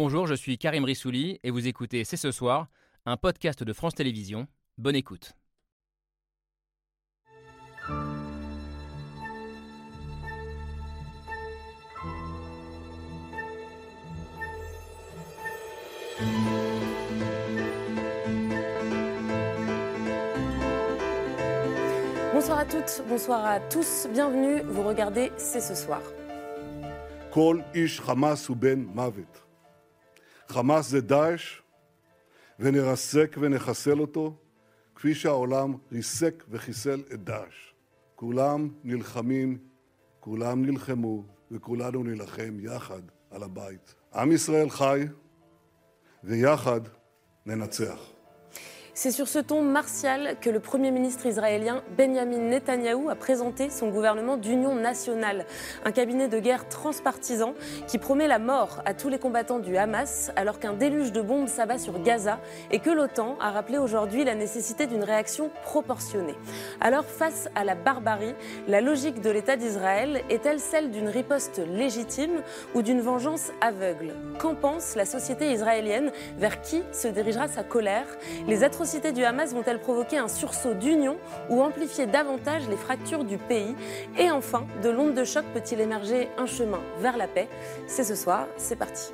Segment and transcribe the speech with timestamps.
[0.00, 2.68] Bonjour, je suis Karim Rissouli et vous écoutez C'est ce soir,
[3.04, 4.46] un podcast de France Télévisions.
[4.76, 5.32] Bonne écoute.
[22.32, 26.02] Bonsoir à toutes, bonsoir à tous, bienvenue, vous regardez C'est ce soir.
[30.48, 31.62] חמאס זה דאעש,
[32.58, 34.34] ונרסק ונחסל אותו,
[34.94, 37.74] כפי שהעולם ריסק וחיסל את דאעש.
[38.14, 39.58] כולם נלחמים,
[40.20, 43.94] כולם נלחמו, וכולנו נילחם יחד על הבית.
[44.14, 45.04] עם ישראל חי,
[46.24, 46.80] ויחד
[47.46, 48.17] ננצח.
[49.00, 53.90] C'est sur ce ton martial que le Premier ministre israélien Benjamin Netanyahou a présenté son
[53.90, 55.46] gouvernement d'union nationale,
[55.84, 57.54] un cabinet de guerre transpartisan
[57.86, 61.46] qui promet la mort à tous les combattants du Hamas alors qu'un déluge de bombes
[61.46, 62.40] s'abat sur Gaza
[62.72, 66.34] et que l'OTAN a rappelé aujourd'hui la nécessité d'une réaction proportionnée.
[66.80, 68.34] Alors face à la barbarie,
[68.66, 72.42] la logique de l'État d'Israël est-elle celle d'une riposte légitime
[72.74, 74.12] ou d'une vengeance aveugle?
[74.40, 76.10] Qu'en pense la société israélienne?
[76.36, 78.08] Vers qui se dirigera sa colère?
[78.96, 81.18] Du Hamas vont-elles provoquer un sursaut d'union
[81.50, 83.76] ou amplifier davantage les fractures du pays
[84.18, 87.48] Et enfin, de l'onde de choc peut-il émerger un chemin vers la paix
[87.86, 89.12] C'est ce soir, c'est parti.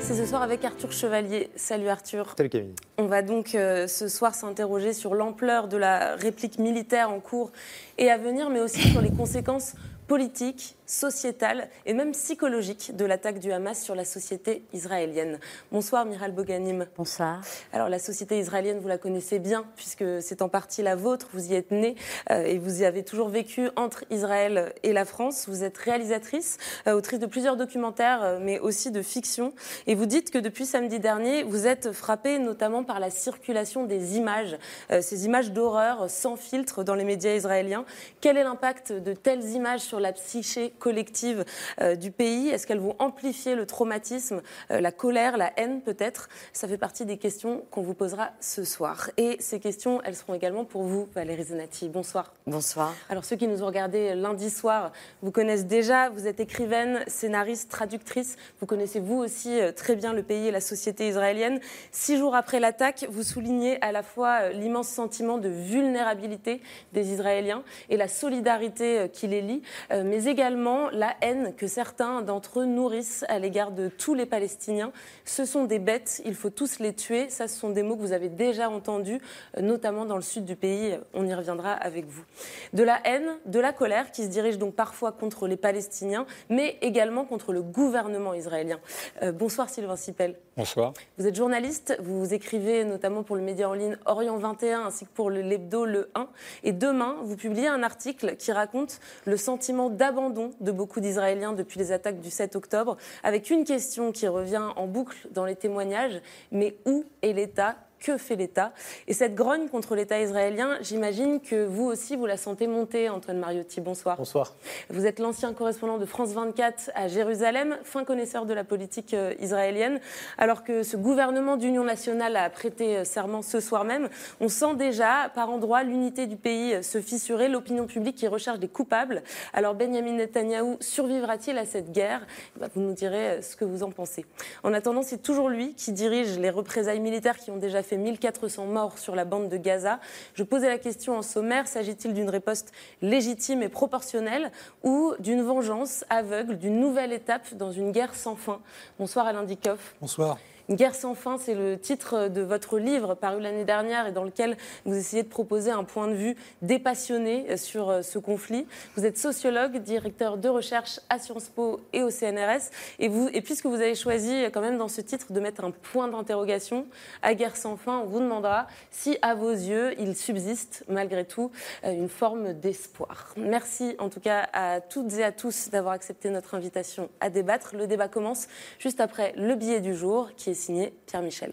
[0.00, 1.50] C'est ce soir avec Arthur Chevalier.
[1.56, 2.34] Salut Arthur.
[2.36, 2.74] Salut Camille.
[2.96, 7.50] On va donc euh, ce soir s'interroger sur l'ampleur de la réplique militaire en cours
[7.98, 9.74] et à venir, mais aussi sur les conséquences
[10.06, 15.38] politiques, sociétales et même psychologiques de l'attaque du Hamas sur la société israélienne.
[15.72, 16.86] Bonsoir Miral Boganim.
[16.96, 17.40] Bonsoir.
[17.72, 21.50] Alors la société israélienne, vous la connaissez bien puisque c'est en partie la vôtre, vous
[21.50, 21.96] y êtes née
[22.30, 25.46] euh, et vous y avez toujours vécu entre Israël et la France.
[25.48, 29.52] Vous êtes réalisatrice, euh, autrice de plusieurs documentaires euh, mais aussi de fiction
[29.86, 34.16] et vous dites que depuis samedi dernier, vous êtes frappée notamment par la circulation des
[34.16, 34.56] images,
[35.00, 37.84] ces images d'horreur sans filtre dans les médias israéliens.
[38.20, 41.44] Quel est l'impact de telles images sur la psyché collective
[41.80, 46.28] euh, du pays Est-ce qu'elles vont amplifier le traumatisme, euh, la colère, la haine peut-être?
[46.52, 49.10] Ça fait partie des questions qu'on vous posera ce soir.
[49.16, 51.88] Et ces questions, elles seront également pour vous, Valérie Zenati.
[51.88, 52.32] Bonsoir.
[52.46, 52.94] Bonsoir.
[53.08, 54.92] Alors ceux qui nous ont regardés lundi soir
[55.22, 56.08] vous connaissent déjà.
[56.10, 58.36] Vous êtes écrivaine, scénariste, traductrice.
[58.60, 61.60] Vous connaissez vous aussi euh, très bien le pays et la société israélienne.
[61.92, 66.60] Six jours après l'attaque, vous soulignez à la fois l'immense sentiment de vulnérabilité
[66.92, 72.60] des Israéliens et la solidarité qui les lie, mais également la haine que certains d'entre
[72.60, 74.92] eux nourrissent à l'égard de tous les Palestiniens.
[75.24, 77.28] Ce sont des bêtes, il faut tous les tuer.
[77.30, 79.20] Ça, ce sont des mots que vous avez déjà entendus,
[79.56, 80.98] euh, notamment dans le sud du pays.
[81.14, 82.24] On y reviendra avec vous.
[82.72, 86.78] De la haine, de la colère qui se dirige donc parfois contre les Palestiniens, mais
[86.80, 88.80] également contre le gouvernement israélien.
[89.22, 90.36] Euh, bonsoir Sylvain Sipel.
[90.56, 90.94] Bonsoir.
[91.18, 95.10] Vous êtes journaliste, vous écrivez notamment pour le média en ligne Orient 21 ainsi que
[95.10, 96.28] pour l'hebdo Le 1.
[96.64, 101.78] Et demain, vous publiez un article qui raconte le sentiment d'abandon de beaucoup d'Israéliens depuis
[101.78, 106.22] les attaques du 7 octobre, avec une question qui revient en boucle dans les témoignages,
[106.50, 108.72] mais où est l'État que fait l'État
[109.06, 113.38] Et cette grogne contre l'État israélien, j'imagine que vous aussi, vous la sentez monter, Antoine
[113.38, 113.80] Mariotti.
[113.80, 114.16] Bonsoir.
[114.16, 114.54] Bonsoir.
[114.90, 119.34] Vous êtes l'ancien correspondant de France 24 à Jérusalem, fin connaisseur de la politique euh,
[119.40, 120.00] israélienne.
[120.38, 124.08] Alors que ce gouvernement d'union nationale a prêté euh, serment ce soir même,
[124.40, 128.58] on sent déjà par endroits l'unité du pays euh, se fissurer, l'opinion publique qui recherche
[128.58, 129.22] des coupables.
[129.52, 132.26] Alors Benjamin Netanyahou survivra-t-il à cette guerre?
[132.56, 134.26] Eh ben, Vous nous direz ce que vous en pensez.
[134.62, 138.66] En attendant, c'est toujours lui qui dirige les représailles militaires qui ont déjà fait 1400
[138.66, 140.00] morts sur la bande de Gaza.
[140.34, 144.50] Je posais la question en sommaire, s'agit-il d'une riposte légitime et proportionnelle
[144.82, 148.60] ou d'une vengeance aveugle, d'une nouvelle étape dans une guerre sans fin?
[148.98, 149.94] Bonsoir Alain Dikoff.
[150.00, 150.38] Bonsoir.
[150.68, 154.56] Guerre sans fin, c'est le titre de votre livre paru l'année dernière et dans lequel
[154.84, 158.66] vous essayez de proposer un point de vue dépassionné sur euh, ce conflit.
[158.96, 162.70] Vous êtes sociologue, directeur de recherche à Sciences Po et au CNRS.
[162.98, 165.70] Et, et puisque vous avez choisi euh, quand même dans ce titre de mettre un
[165.70, 166.86] point d'interrogation
[167.22, 171.52] à guerre sans fin, on vous demandera si à vos yeux il subsiste malgré tout
[171.84, 173.34] euh, une forme d'espoir.
[173.36, 177.76] Merci en tout cas à toutes et à tous d'avoir accepté notre invitation à débattre.
[177.76, 178.48] Le débat commence
[178.80, 181.51] juste après le billet du jour qui est signé Pierre Michel.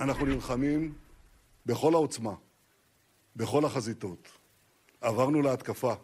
[0.00, 0.94] אנחנו נלחמים
[1.66, 2.34] בכל העוצמה,
[3.36, 4.28] בכל החזיתות.
[5.00, 5.94] עברנו להתקפה.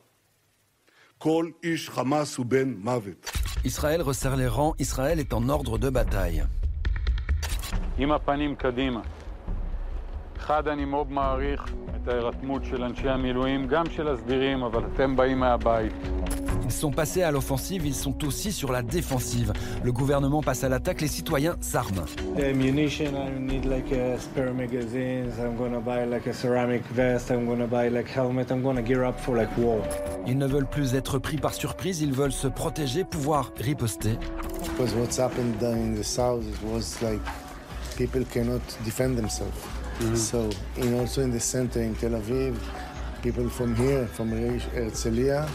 [1.18, 3.30] כל איש חמאס הוא בן מוות.
[3.64, 6.42] Israël resserre les rangs, Israël est en ordre de bataille.
[7.98, 9.02] עם הפנים קדימה.
[10.46, 11.64] אחד, אני מאוד מעריך
[12.02, 15.92] את ההירתמות של אנשי המילואים, גם של הסדירים, אבל אתם באים מהבית.
[16.64, 19.52] Ils sont passés à l'offensive, ils sont aussi sur la défensive.
[19.82, 22.06] Le gouvernement passe à l'attaque, les citoyens s'arment.
[22.36, 25.34] The ammunition, I need like a spare magazines.
[25.38, 27.30] I'm gonna buy like a ceramic vest.
[27.30, 28.50] I'm gonna buy like helmet.
[28.50, 29.80] I'm gonna gear up for like war.
[30.26, 34.16] Ils ne veulent plus être pris par surprise, ils veulent se protéger, pouvoir riposter.
[34.62, 37.22] Because what's happened in the south it was like
[37.96, 39.75] people cannot defend themselves.
[40.15, 40.49] So,
[40.79, 42.55] and also in the center in Tel Aviv,
[43.23, 45.47] people from here, from Herzliya,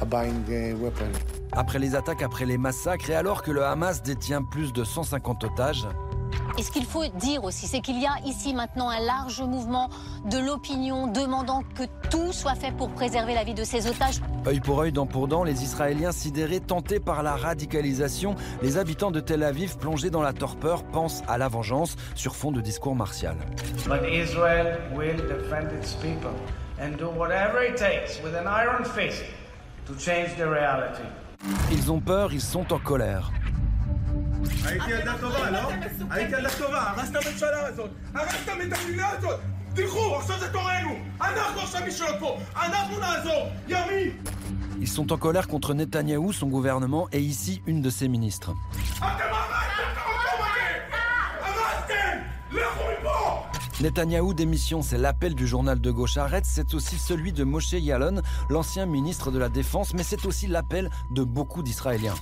[0.00, 1.14] are buying uh, weapons.
[1.52, 5.44] Après les attaques, après les massacres, et alors que le Hamas détient plus de 150
[5.44, 5.86] otages,
[6.58, 9.88] Et ce qu'il faut dire aussi, c'est qu'il y a ici maintenant un large mouvement
[10.30, 14.20] de l'opinion demandant que tout soit fait pour préserver la vie de ces otages.
[14.46, 19.10] œil pour œil, dent pour dent, les Israéliens sidérés, tentés par la radicalisation, les habitants
[19.10, 22.94] de Tel Aviv plongés dans la torpeur pensent à la vengeance sur fond de discours
[22.94, 23.36] martial.
[23.86, 26.34] But Israel will defend its people
[26.80, 29.24] and do whatever it takes with an iron fist
[29.86, 31.02] to change the reality.
[31.72, 33.32] Ils ont peur, ils sont en colère.
[34.65, 35.71] הייתי ילדה טובה, לא?
[36.09, 39.39] הייתי ילדה טובה, הרסת הממשלה הזאת, הרסתם את המדינה הזאת!
[39.75, 40.95] תלכו, עכשיו זה תורנו!
[41.21, 42.39] אנחנו עכשיו נשלוט פה!
[42.55, 43.47] אנחנו נעזור!
[43.67, 44.11] ימין!
[44.79, 48.51] Ils sont en colère contre Netanyahou, son gouvernement, et ici une de ses ministres.
[53.82, 58.22] Netanyahou démission, c'est l'appel du journal de gauche Arrête, c'est aussi celui de Moshe Yalon,
[58.48, 62.14] l'ancien ministre de la Défense, mais c'est aussi l'appel de beaucoup d'Israéliens.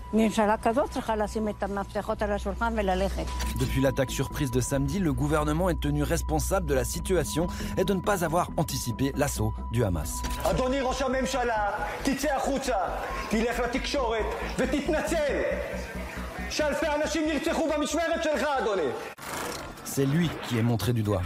[3.59, 7.47] Depuis l'attaque surprise de samedi, le gouvernement est tenu responsable de la situation
[7.77, 10.23] et de ne pas avoir anticipé l'assaut du Hamas.
[19.85, 21.21] C'est lui qui est montré du doigt.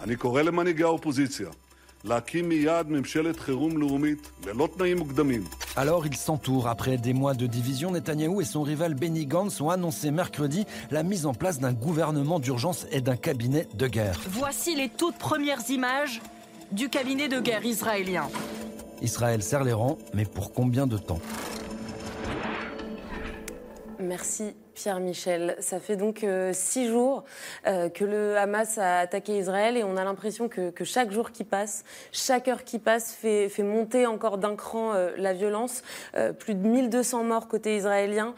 [0.00, 1.48] אני קורא למנהיגי האופוזיציה
[2.04, 5.44] להקים מיד ממשלת חירום לאומית ללא תנאים מוקדמים.
[5.76, 6.68] Alors il s'entoure.
[6.68, 11.02] Après des mois de division, Netanyahou et son rival Benny Gantz ont annoncé mercredi la
[11.02, 14.20] mise en place d'un gouvernement d'urgence et d'un cabinet de guerre.
[14.28, 16.22] Voici les toutes premières images
[16.70, 18.28] du cabinet de guerre israélien.
[19.02, 21.20] Israël serre les rangs, mais pour combien de temps
[23.98, 25.57] Merci Pierre Michel.
[25.59, 27.25] Ça fait donc euh, six jours
[27.67, 31.31] euh, que le Hamas a attaqué Israël et on a l'impression que, que chaque jour
[31.31, 31.83] qui passe,
[32.13, 35.83] chaque heure qui passe fait, monter encore d'un cran euh, la violence.
[36.39, 38.33] Plus de 1200 morts côté israélien,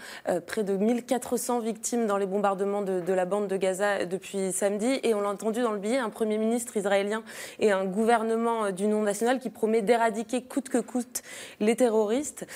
[0.48, 5.00] près de 1400 victimes dans les bombardements de, de la bande de Gaza depuis samedi.
[5.04, 7.24] Et on l'a entendu dans le billet, un Premier ministre israélien
[7.60, 11.22] et un gouvernement euh, d'union nationale qui promet d'éradiquer coûte que coûte
[11.60, 12.48] les terroristes.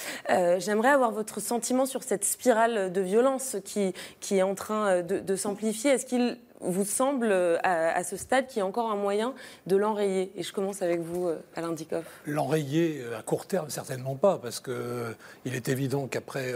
[0.58, 3.75] J'aimerais avoir votre sentiment sur cette spirale de violence qui,
[4.20, 5.92] qui est en train euh, de, s'amplifier.
[5.92, 9.34] Est-ce qu'il vous semble, euh, à, ce stade, qu'il y a encore un moyen
[9.68, 10.32] de l'enrayer?
[10.36, 12.06] Et je commence avec vous, euh, Alain Dikoff.
[12.26, 15.12] L'enrayer à court terme, certainement pas, parce que euh,
[15.46, 16.54] il est évident qu'après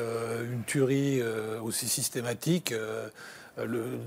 [0.52, 1.22] une tuerie
[1.64, 2.74] aussi systématique,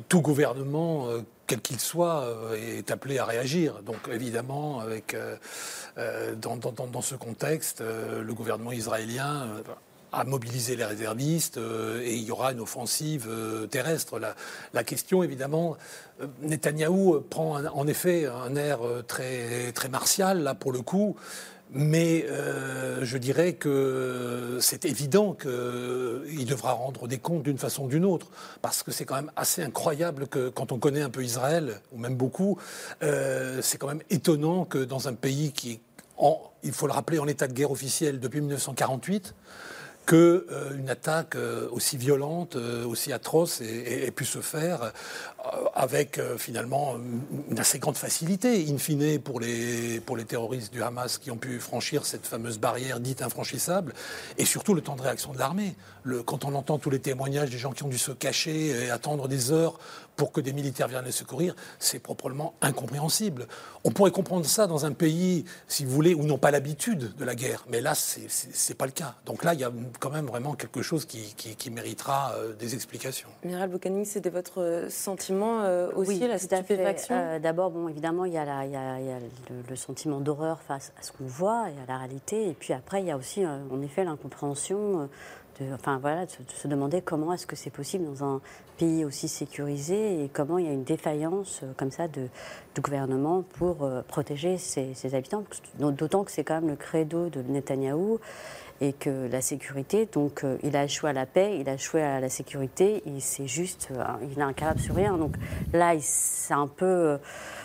[0.08, 1.08] tout gouvernement,
[1.46, 2.26] quel qu'il soit,
[2.56, 3.82] est appelé à réagir.
[3.82, 5.16] Donc évidemment, avec,
[6.36, 9.48] dans, ce contexte, le gouvernement israélien
[10.12, 14.20] a mobilisé les réservistes euh, et il y aura une offensive euh, terrestre.
[14.74, 15.76] La, question, évidemment,
[16.20, 21.16] euh, Netanyahou prend en effet un air très, très martial, là, pour le coup.
[21.74, 22.26] Mais
[23.00, 28.26] je dirais que c'est évident qu'il devra rendre des comptes d'une façon ou d'une autre.
[28.60, 31.98] Parce que c'est quand même assez incroyable que quand on connaît un peu Israël, ou
[31.98, 32.58] même beaucoup,
[33.00, 35.80] c'est quand même étonnant que dans un pays qui est,
[36.62, 39.34] il faut le rappeler, en état de guerre officielle depuis 1948,
[40.06, 44.92] que euh, attaque euh, aussi violente, euh, aussi atroce ait, pu se faire
[45.74, 46.96] avec finalement
[47.50, 52.06] une assez grande facilité, in fine, pour les, terroristes du Hamas qui ont pu franchir
[52.06, 53.92] cette fameuse barrière dite infranchissable,
[54.38, 55.74] et surtout le temps de réaction de l'armée.
[56.26, 59.26] Quand on entend tous les témoignages des gens qui ont dû se cacher et attendre
[59.26, 59.80] des heures
[60.16, 63.46] pour que des militaires viennent les secourir, c'est proprement incompréhensible.
[63.84, 67.14] On pourrait comprendre ça dans un pays, si vous voulez, où ils n'ont pas l'habitude
[67.16, 69.14] de la guerre, mais là, c'est- pas le cas.
[69.26, 72.52] Donc là, il y a quand même vraiment quelque chose qui, qui- qui méritera euh,
[72.54, 73.28] des explications.
[73.44, 78.24] Miral Boukaning, c'était votre euh, sentiment euh, aussi, oui, la stupéfaction Euh, D'abord, bon, évidemment,
[78.24, 80.92] il y a, la- il y a- il y a le, le sentiment d'horreur face
[80.98, 82.48] à ce qu'on voit et à la réalité.
[82.48, 85.08] Et puis après, il y a aussi, euh, en effet, l'incompréhension.
[85.60, 88.40] De, enfin voilà, de se, de demander comment est-ce que c'est possible dans un
[88.78, 92.28] pays aussi sécurisé et comment il y a une défaillance euh, comme ça de,
[92.74, 95.44] du gouvernement pour euh, protéger ses, habitants.
[95.78, 98.18] D'autant que c'est quand même le credo de Netanyahou
[98.80, 102.02] et que la sécurité, donc euh, il a échoué à la paix, il a échoué
[102.02, 103.90] à la sécurité, et c'est juste,
[104.22, 105.16] il est incapable sur rien.
[105.16, 105.36] Donc
[105.72, 107.18] là, il- c'est un peu,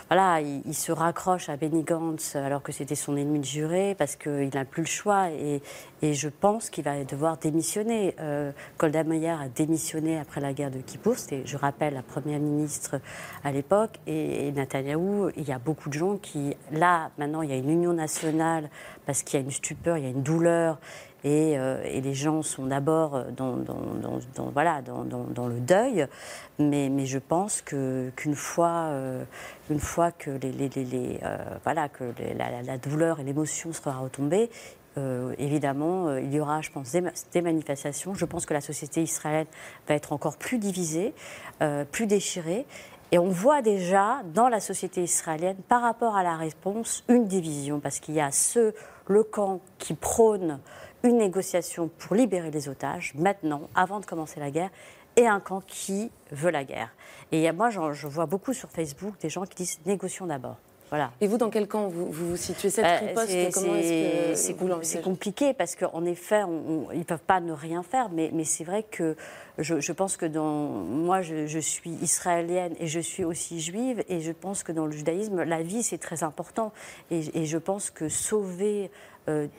[0.08, 4.50] voilà, il, se raccroche à Benny Gantz alors que c'était son ennemi juré parce qu'il
[4.54, 5.60] n'a plus le choix et,
[6.02, 8.14] je pense qu'il va devoir démissionner.
[8.20, 13.00] Euh, Golda a démissionné après la guerre de Kippour, c'était, je rappelle, la première ministre
[13.44, 13.98] à l'époque.
[14.06, 17.56] Et, et Netanyahou, il y a beaucoup de gens qui, là, maintenant, il y a
[17.56, 18.70] une union nationale
[19.06, 20.78] parce qu'il y a une stupeur, il y a une douleur.
[21.24, 23.56] Euh, et, les gens sont d'abord dans,
[24.52, 26.06] voilà, dans, le deuil,
[26.58, 29.24] mais, mais je pense qu'une fois, euh,
[29.70, 32.04] une fois que, les, les, euh, voilà, que
[32.36, 34.48] la, douleur et l'émotion sera retombée,
[35.38, 38.14] évidemment, il y aura, je pense, des, manifestations.
[38.14, 39.46] Je pense que la société israélienne
[39.86, 41.14] va être encore plus divisée,
[41.92, 42.66] plus déchirée.
[43.10, 47.80] Et on voit déjà dans la société israélienne, par rapport à la réponse, une division,
[47.80, 48.74] parce qu'il y a ceux,
[49.06, 50.60] le camp qui prône
[51.02, 54.70] une négociation pour libérer les otages, maintenant, avant de commencer la guerre,
[55.16, 56.94] et un camp qui veut la guerre.
[57.32, 60.58] Et moi, je vois beaucoup sur Facebook des gens qui disent négocions d'abord.
[60.90, 61.10] Voilà.
[61.20, 63.30] Et vous, dans quel camp vous vous, situez cette riposte
[64.82, 66.42] C'est compliqué parce qu'en effet,
[66.92, 69.16] ils ne peuvent pas ne rien faire, mais, mais c'est vrai que
[69.58, 74.32] je, pense que dans, moi, je, suis israélienne et je suis aussi juive, et je
[74.32, 76.72] pense que dans le judaïsme, la vie, c'est très important.
[77.10, 78.90] Et, et, je pense que sauver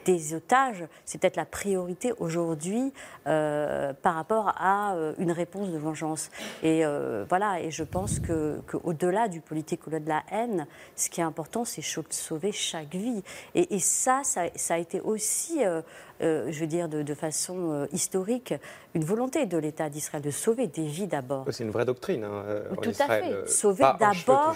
[0.05, 2.93] des otages, c'est peut-être la priorité aujourd'hui
[3.27, 6.29] euh, par rapport à euh, une réponse de vengeance.
[6.63, 6.83] Et
[7.29, 11.65] voilà, et je pense qu'au-delà du politique, au-delà de la haine, ce qui est important,
[11.65, 13.23] c'est sauver chaque vie.
[13.55, 15.59] Et, ça, ça, a été aussi,
[16.19, 18.53] je veux dire, de, façon historique,
[18.93, 21.45] une volonté de l'État d'Israël de sauver des vies d'abord.
[21.51, 22.23] C'est une vraie doctrine.
[22.23, 22.43] Hein,
[22.81, 23.49] Tout à fait.
[23.49, 24.55] Sauver d'abord,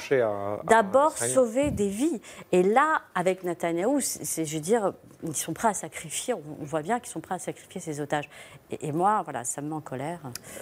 [0.66, 2.22] d'abord sauver des vies.
[2.52, 4.94] Et là, avec Netanyahou, c'est, je veux dire,
[5.24, 8.30] ils sont prêts à sacrifier, on voit bien qu'ils sont prêts à sacrifier ces otages.
[8.82, 10.20] Et, moi, voilà, ça me met en colère.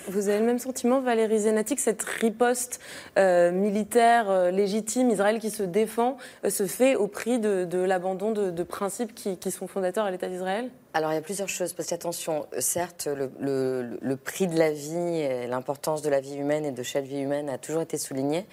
[0.07, 2.79] Vous avez le même sentiment, Valérie Zenatik, cette riposte
[3.17, 8.31] euh, militaire euh, légitime, Israël qui se défend, euh, se fait au prix de, l'abandon
[8.31, 10.69] de, principes qui, sont fondateurs à l'État d'Israël?
[10.93, 15.19] Alors il y a plusieurs choses, parce qu'attention, certes, le, le, prix de la vie
[15.19, 18.45] et l'importance de la vie humaine et de chaque vie humaine a toujours été souligné,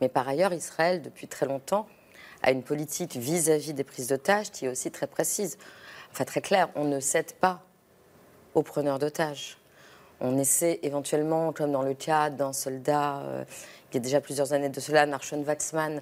[0.00, 1.86] mais par ailleurs, Israël, depuis très longtemps,
[2.42, 5.58] à une politique vis-à-vis des prises d'otages qui est aussi très précise,
[6.12, 6.68] enfin très claire.
[6.74, 7.62] On ne cède pas
[8.54, 9.58] aux preneurs d'otages.
[10.20, 13.44] On essaie éventuellement, comme dans le cas d'un soldat euh,
[13.90, 16.00] qui est déjà plusieurs années de cela, Narshon Waxman,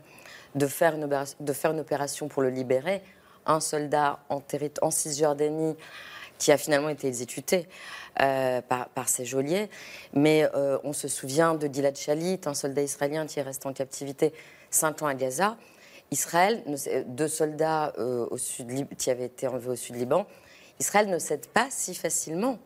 [0.55, 3.03] de faire, une opération, de faire une opération pour le libérer.
[3.47, 4.41] Un soldat en,
[4.91, 5.77] Cisjordanie
[6.39, 7.69] qui a finalement été exécuté
[8.21, 9.71] euh, par, ses geôliers.
[10.13, 13.73] Mais euh, on se souvient de Gilad Shalit, un soldat israélien qui est resté en
[13.73, 14.33] captivité
[14.71, 15.57] cinq ans à Gaza.
[16.11, 16.63] Israël,
[17.07, 20.27] deux soldats euh, au sud, qui avaient été enlevés au sud Liban,
[20.81, 22.59] Israël ne cède pas si facilement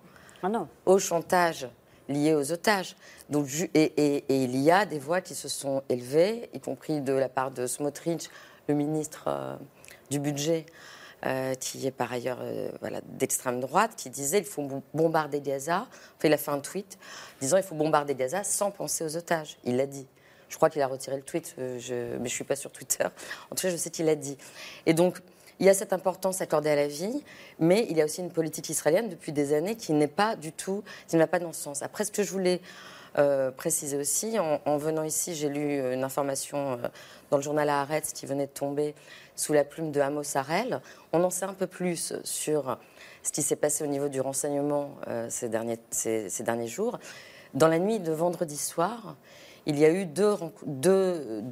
[0.43, 0.69] ah non.
[0.85, 1.69] au chantage
[2.09, 2.97] lié aux otages.
[3.31, 7.29] Donc, et, il y a des voix qui se sont élevées, y compris de la
[7.29, 8.31] part de Smotrich,
[8.69, 9.57] le ministre euh,
[10.11, 10.67] du budget,
[11.25, 12.39] euh, qui est par ailleurs
[12.81, 15.89] voilà, d'extrême droite, qui disait il faut bombarder Gaza.
[16.17, 16.99] Enfin, il a fait un tweet
[17.41, 19.57] disant il faut bombarder Gaza sans penser aux otages.
[19.65, 20.07] Il l'a dit.
[20.49, 22.71] Je crois qu'il a retiré le tweet, euh, je, mais je ne suis pas sur
[22.71, 23.05] Twitter.
[23.51, 24.39] En tout cas, je sais qu'il l'a dit.
[24.87, 25.19] Et donc,
[25.61, 27.25] il y a cette importance accordée à la vie,
[27.59, 30.53] mais il y a aussi une politique israélienne depuis des années qui n'est pas du
[30.53, 31.83] tout, qui ne va pas dans ce sens.
[31.83, 32.61] Après, ce que je voulais
[33.19, 36.89] euh, préciser aussi, en, venant ici, j'ai lu une information euh,
[37.31, 38.95] dans le journal Haaretz qui venait de tomber
[39.35, 40.81] sous la plume de Amos Harel.
[41.13, 42.79] On en sait un peu plus sur
[43.23, 44.97] ce qui s'est passé au niveau du renseignement
[45.29, 46.99] ces, derniers, ces, ces derniers jours.
[47.55, 49.17] Dans la nuit de vendredi soir,
[49.67, 50.33] il y a eu deux,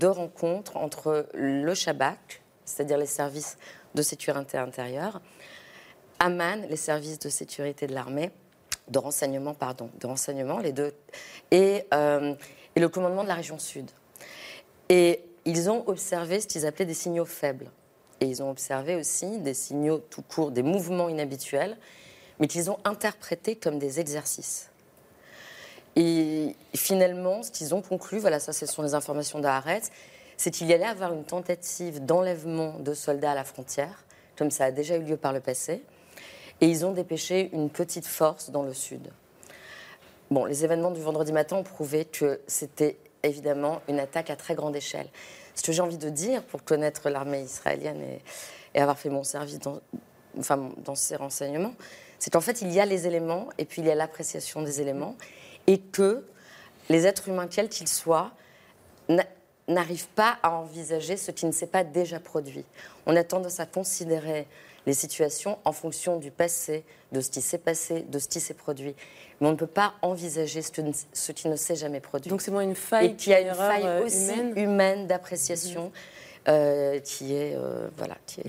[0.02, 3.58] rencontres entre le Shabak, c'est-à-dire les services
[3.94, 5.20] de sécurité intérieure,
[6.18, 8.30] Aman, les services de sécurité de l'armée,
[8.88, 10.94] de renseignement, pardon, de renseignement, les deux,
[11.50, 12.34] et, euh,
[12.76, 13.90] et le commandement de la région sud.
[14.88, 17.70] Et ils ont observé ce qu'ils appelaient des signaux faibles.
[18.20, 21.76] Et ils ont observé aussi des signaux tout court, des mouvements inhabituels,
[22.38, 24.70] mais qu'ils ont interprétés comme des exercices.
[25.96, 29.90] Et finalement, ce qu'ils ont conclu, voilà, ça, ce sont les informations d'Aaretz,
[30.36, 34.04] c'est qu'il y allait avoir une tentative d'enlèvement de soldats à la frontière,
[34.36, 35.82] comme ça a déjà eu lieu par le passé.
[36.60, 39.10] Et ils ont dépêché une petite force dans le sud.
[40.30, 44.54] Bon, les événements du vendredi matin ont prouvé que c'était évidemment une attaque à très
[44.54, 45.08] grande échelle.
[45.54, 49.60] Ce que j'ai envie de dire, pour connaître l'armée israélienne et, avoir fait mon service
[49.60, 49.80] dans,
[50.38, 51.74] enfin, dans ces renseignements,
[52.18, 54.80] c'est qu'en fait, il y a les éléments et puis il y a l'appréciation des
[54.80, 55.16] éléments
[55.66, 56.26] et que
[56.88, 58.32] les êtres humains, quels qu'ils soient,
[59.68, 62.64] n'arrive pas à envisager ce qui ne s'est pas déjà produit.
[63.06, 64.46] On a tendance à considérer
[64.86, 68.54] les situations en fonction du passé, de ce qui s'est passé, de ce qui s'est
[68.54, 68.94] produit.
[69.40, 72.30] Mais on ne peut pas envisager ce, qui ne s'est jamais produit.
[72.30, 74.58] Donc c'est moins une faille Et qu'il y a une faille euh, aussi humaine.
[74.58, 75.90] humaine, d'appréciation
[76.48, 77.56] euh, qui est...
[77.56, 78.44] euh, voilà, qui est-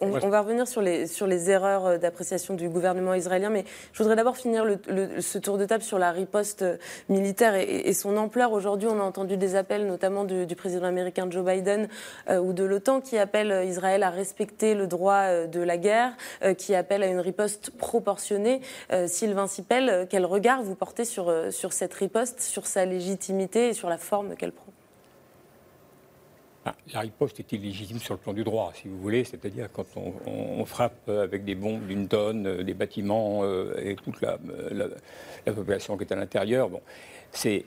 [0.00, 3.50] On, on- on va revenir sur les, sur les erreurs euh, d'appréciation du gouvernement israélien,
[3.50, 6.76] mais je voudrais d'abord finir le- le- ce tour de table sur la riposte euh,
[7.08, 8.52] militaire et, et son ampleur.
[8.52, 11.88] Aujourd'hui, on a entendu des appels, notamment du, du président américain Joe Biden
[12.28, 16.12] euh, ou de l'OTAN, qui appellent euh, Israël à respecter le droit de la guerre,
[16.58, 18.60] qui appellent à une riposte proportionnée.
[19.06, 23.88] Sylvain Sipel, quel regard vous portez sur, sur cette riposte, sur sa légitimité et sur
[23.88, 24.61] la forme qu'elle prend
[26.64, 29.86] Ah, La riposte est illégitime sur le plan du droit, si vous voulez, c'est-à-dire quand
[29.96, 34.68] on, frappe avec des bombes d'une tonne, euh, des bâtiments euh, et toute la, euh,
[34.70, 34.86] la-
[35.44, 36.68] la population qui est à l'intérieur.
[36.70, 36.80] Bon,
[37.32, 37.64] c'est,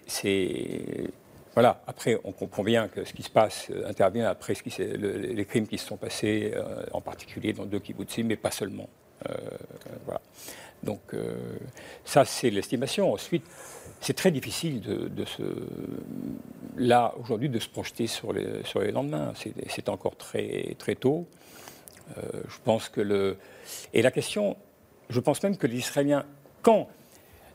[1.54, 1.82] voilà.
[1.88, 5.46] Après, on comprend bien que ce qui se passe euh, intervient après ce qui les
[5.46, 8.88] crimes qui se sont passés, euh, en particulier dans deux kibbutzim, mais pas seulement.
[9.30, 9.34] Euh,
[10.06, 10.22] voilà.
[10.84, 11.36] Donc euh,
[12.06, 13.12] ça, c'est l'estimation.
[13.12, 13.44] Ensuite,
[14.06, 15.42] c'est très difficile de, se,
[16.78, 19.34] là, aujourd'hui, de se projeter sur les, sur les lendemains.
[19.36, 21.26] C'est, encore très, très tôt.
[22.16, 23.40] Euh, je pense que le...
[23.96, 24.58] Et la question,
[25.10, 26.24] je pense même que les Israéliens,
[26.62, 26.88] quand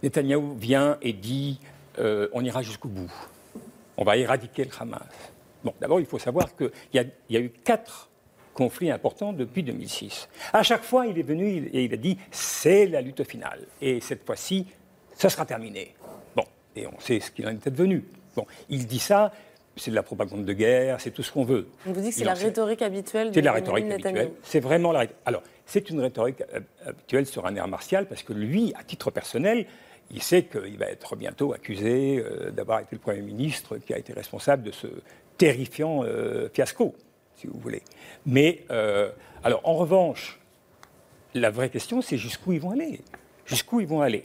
[0.02, 1.60] Netanyahou vient et dit
[2.00, 3.12] euh, on ira jusqu'au bout,
[3.96, 5.06] on va éradiquer le Hamas.
[5.62, 6.98] Bon, d'abord, il faut savoir qu'il y,
[7.32, 8.10] y a eu quatre
[8.54, 10.28] conflits importants depuis 2006.
[10.52, 13.68] À chaque fois, il est venu et il a dit c'est la lutte finale.
[13.80, 14.66] Et cette fois-ci,
[15.20, 15.94] ça sera terminé.
[16.34, 18.04] Bon, et on sait ce qu'il en est devenu.
[18.34, 19.32] Bon, il dit ça,
[19.76, 21.68] c'est de la propagande de guerre, c'est tout ce qu'on veut.
[21.86, 24.30] On vous dit que c'est la rhétorique habituelle de c'est de la rhétorique habituelle.
[24.42, 25.20] C'est vraiment la rhétorique.
[25.26, 26.42] Alors, c'est une rhétorique
[26.84, 29.66] habituelle sur un air martial parce que lui, à titre personnel,
[30.10, 33.98] il sait qu'il va être bientôt accusé euh, d'avoir été le Premier ministre qui a
[33.98, 34.86] été responsable de ce
[35.38, 36.94] terrifiant euh, fiasco,
[37.36, 37.82] si vous voulez.
[38.26, 39.10] Mais, euh,
[39.44, 40.40] alors, en revanche,
[41.34, 43.02] la vraie question, c'est jusqu'où ils vont aller?
[43.44, 44.24] Jusqu'où ils vont aller?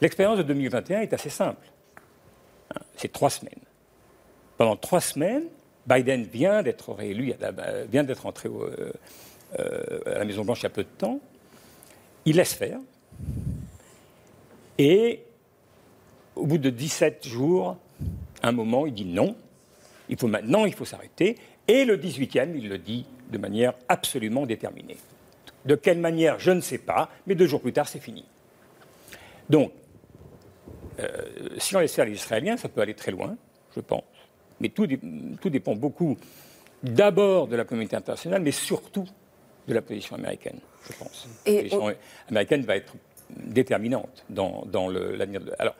[0.00, 1.66] L'expérience de 2021 est assez simple.
[2.74, 3.60] Hein, C'est trois semaines.
[4.56, 5.44] Pendant trois semaines,
[5.86, 8.92] Biden vient d'être réélu, la- vient d'être entré euh,
[9.58, 11.20] euh, à la Maison-Blanche il y a peu de temps.
[12.24, 12.78] Il laisse faire.
[14.78, 15.22] Et
[16.36, 17.76] au bout de 17 jours,
[18.42, 19.34] un moment, il dit non,
[20.08, 21.36] il faut maintenant, il faut s'arrêter.
[21.66, 24.96] Et le 18e, il le dit de manière absolument déterminée.
[25.64, 28.24] De quelle manière, je ne sais pas, mais deux jours plus tard, c'est fini.
[29.50, 29.74] Donc, euh,
[31.58, 33.36] si on laisse faire les Israéliens, ça peut aller très loin,
[33.74, 34.04] je pense.
[34.60, 35.00] Mais tout, dé-
[35.40, 36.16] tout dépend beaucoup
[36.82, 39.06] d'abord de la communauté internationale, mais surtout
[39.66, 40.58] de la position américaine,
[40.88, 41.28] je pense.
[41.46, 41.94] Et la position
[42.30, 42.94] américaine va être
[43.30, 45.52] déterminante dans, l'avenir de.
[45.58, 45.74] Alors,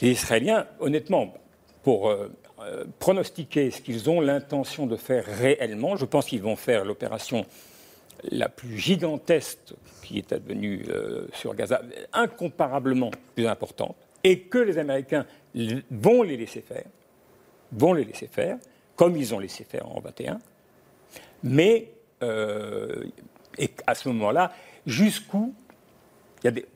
[0.00, 1.34] les Israéliens, honnêtement,
[1.82, 6.56] pour euh, euh, pronostiquer ce qu'ils ont l'intention de faire réellement, je pense qu'ils vont
[6.56, 7.46] faire l'opération
[8.30, 14.76] la plus gigantesque qui est advenue euh, sur Gaza, incomparablement plus importante, et que les
[14.76, 15.24] Américains
[15.88, 16.86] vont les laisser faire,
[17.70, 18.58] vont les laisser faire,
[18.96, 20.40] comme ils ont laissé faire en 21,
[21.44, 21.92] mais
[22.24, 23.04] euh,
[23.86, 24.52] à ce moment-là,
[24.84, 25.54] jusqu'où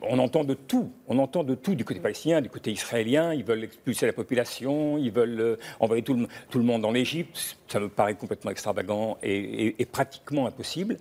[0.01, 3.33] on entend de tout, on entend de tout du côté palestinien, du côté israélien.
[3.33, 7.57] Ils veulent expulser la population, ils veulent euh, envoyer tout le, monde en Égypte.
[7.67, 10.97] Ça me paraît complètement extravagant et pratiquement impossible.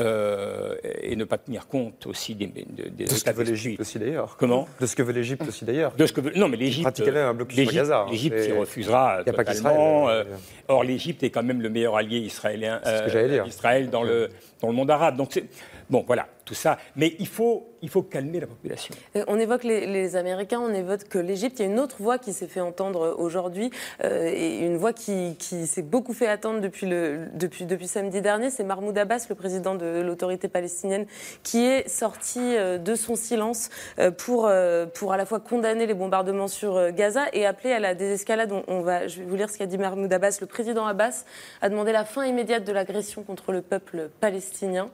[0.00, 3.80] Euh, et ne pas tenir compte aussi des, des, des De ce que veut l'Égypte
[3.80, 4.36] aussi d'ailleurs.
[4.38, 5.92] Comment De ce que veut l'Égypte aussi d'ailleurs.
[5.96, 8.06] de ce que veut- non mais l'Égypte un blocus sur l'Égypte- Gaza, hein.
[8.10, 10.06] l'Égypte y refusera y a pas totalement.
[10.06, 10.36] qu'Israël, euh,
[10.68, 12.80] or l'Égypte est quand même le meilleur allié israélien
[13.28, 13.46] dire.
[13.46, 14.28] Israël dans le
[14.60, 15.44] dans le monde arabe donc c'est
[15.90, 20.60] bon voilà tout ça mais il faut calmer la population Et On évoque les, Américains,
[20.60, 21.58] on évoque l'Égypte.
[21.58, 23.70] Il y a une autre voix qui s'est fait entendre aujourd'hui,
[24.02, 28.50] euh, et une voix qui, s'est beaucoup fait attendre depuis, samedi dernier.
[28.50, 31.06] C'est Mahmoud Abbas, le président de l'autorité palestinienne,
[31.42, 35.94] qui est sorti euh, de son silence euh, pour, euh, à la fois condamner les
[35.94, 38.52] bombardements sur euh, Gaza et appeler à la désescalade.
[38.68, 40.38] Je vais vous lire ce qu'a dit Mahmoud Abbas.
[40.40, 41.24] Le président Abbas
[41.60, 44.90] a demandé la fin immédiate de l'agression contre le peuple palestinien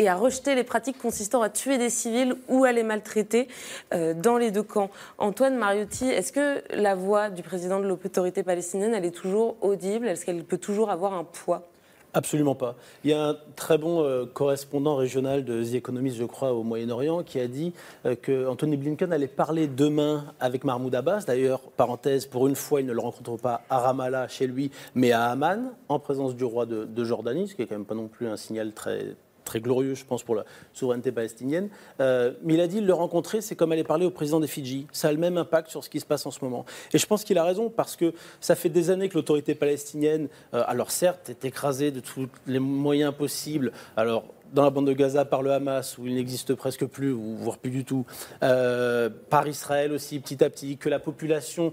[0.00, 3.48] et à rejeter les pratiques consistant à tuer des civils ou à les maltraiter
[3.92, 4.88] euh, dans les deux camps.
[5.18, 10.08] Antoine Mariotti, est-ce que la voix du président de l'autorité palestinienne, elle est toujours audible?
[10.08, 11.68] Est-ce qu'elle peut toujours avoir un poids?
[12.14, 12.76] Absolument pas.
[13.04, 16.62] Il y a un très bon euh, correspondant régional de The Economist, je crois, au
[16.62, 17.74] Moyen-Orient, qui a dit
[18.06, 21.24] euh, que Anthony Blinken allait parler demain avec Mahmoud Abbas.
[21.26, 25.12] D'ailleurs, parenthèse, pour une fois, il ne le rencontre pas à Ramallah, chez lui, mais
[25.12, 27.94] à Amman, en présence du roi de, de Jordanie, ce qui est quand même pas
[27.94, 31.68] non plus un signal très très glorieux, je pense, pour la souveraineté palestinienne.
[31.98, 34.86] Mais il a dit le rencontrer, c'est comme aller parler au président des Fidji.
[34.92, 36.64] Ça a le même impact sur ce qui se passe en ce moment.
[36.92, 40.28] Et je pense qu'il a raison parce que ça fait des années que l'autorité palestinienne,
[40.54, 43.72] euh, alors certes, est écrasée de tous les moyens possibles.
[43.96, 47.58] Alors dans la bande de Gaza par le Hamas, où il n'existe presque plus, voire
[47.58, 48.04] plus du tout,
[48.42, 51.72] euh, par Israël aussi, petit à petit, que la population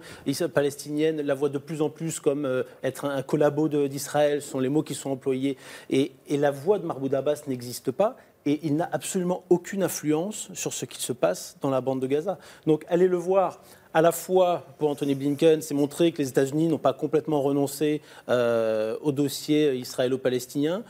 [0.53, 4.59] palestinienne la voit de plus en plus comme euh, être un, collabo d'Israël, ce sont
[4.59, 5.57] les mots qui sont employés,
[5.89, 10.71] et, la voix de Mahmoud Abbas n'existe pas, et il n'a absolument aucune influence sur
[10.71, 12.37] ce qui se passe dans la bande de Gaza.
[12.65, 13.59] Donc allez le voir,
[13.93, 18.01] à la fois pour Anthony Blinken, c'est montrer que les États-Unis n'ont pas complètement renoncé
[18.29, 20.83] euh, au dossier israélo-palestinien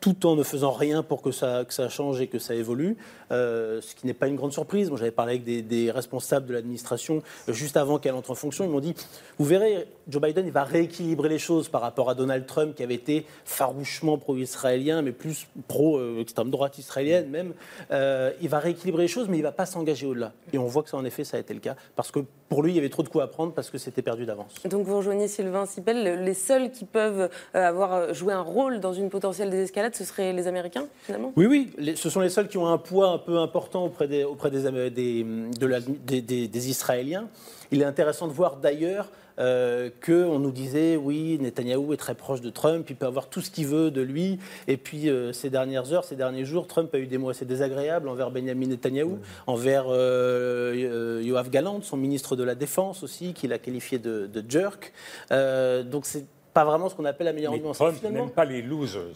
[0.00, 2.96] tout en ne faisant rien pour que ça, que ça change et que ça évolue,
[3.32, 4.88] euh, ce qui n'est pas une grande surprise.
[4.90, 8.64] Moi, j'avais parlé avec des, responsables de l'administration euh, juste avant qu'elle entre en fonction.
[8.64, 8.94] Ils m'ont dit,
[9.38, 12.82] vous verrez, Joe Biden, il va rééquilibrer les choses par rapport à Donald Trump, qui
[12.82, 17.54] avait été farouchement pro-israélien, mais plus pro-extrême droite israélienne même.
[17.90, 20.32] Euh, il va rééquilibrer les choses, mais il ne va pas s'engager au-delà.
[20.52, 22.62] Et on voit que ça, en effet, ça a été le cas, parce que pour
[22.62, 24.54] lui, il y avait trop de coups à prendre, parce que c'était perdu d'avance.
[24.64, 29.10] Donc vous rejoignez Sylvain Sipel, les seuls qui peuvent avoir joué un rôle dans une
[29.10, 31.32] potentielle désescalade ce seraient les Américains, finalement?
[31.36, 31.96] Oui, oui.
[31.96, 34.90] ce sont les seuls qui ont un poids un peu important auprès des, auprès des,
[34.90, 37.28] des, des, Israéliens.
[37.70, 42.40] Il est intéressant de voir d'ailleurs euh, qu'on nous disait, oui, Netanyahou est très proche
[42.40, 44.38] de Trump, il peut avoir tout ce qu'il veut de lui.
[44.66, 47.44] Et puis, euh, ces dernières heures, ces derniers jours, Trump a eu des mots assez
[47.44, 53.52] désagréables envers Benjamin Netanyahou, envers euh, Yoav Galant, son ministre de la Défense aussi, qu'il
[53.52, 54.92] a qualifié de, de jerk.
[55.30, 59.14] donc, c'est pas vraiment ce qu'on appelle la meilleure Mais Trump n'aime pas les losers.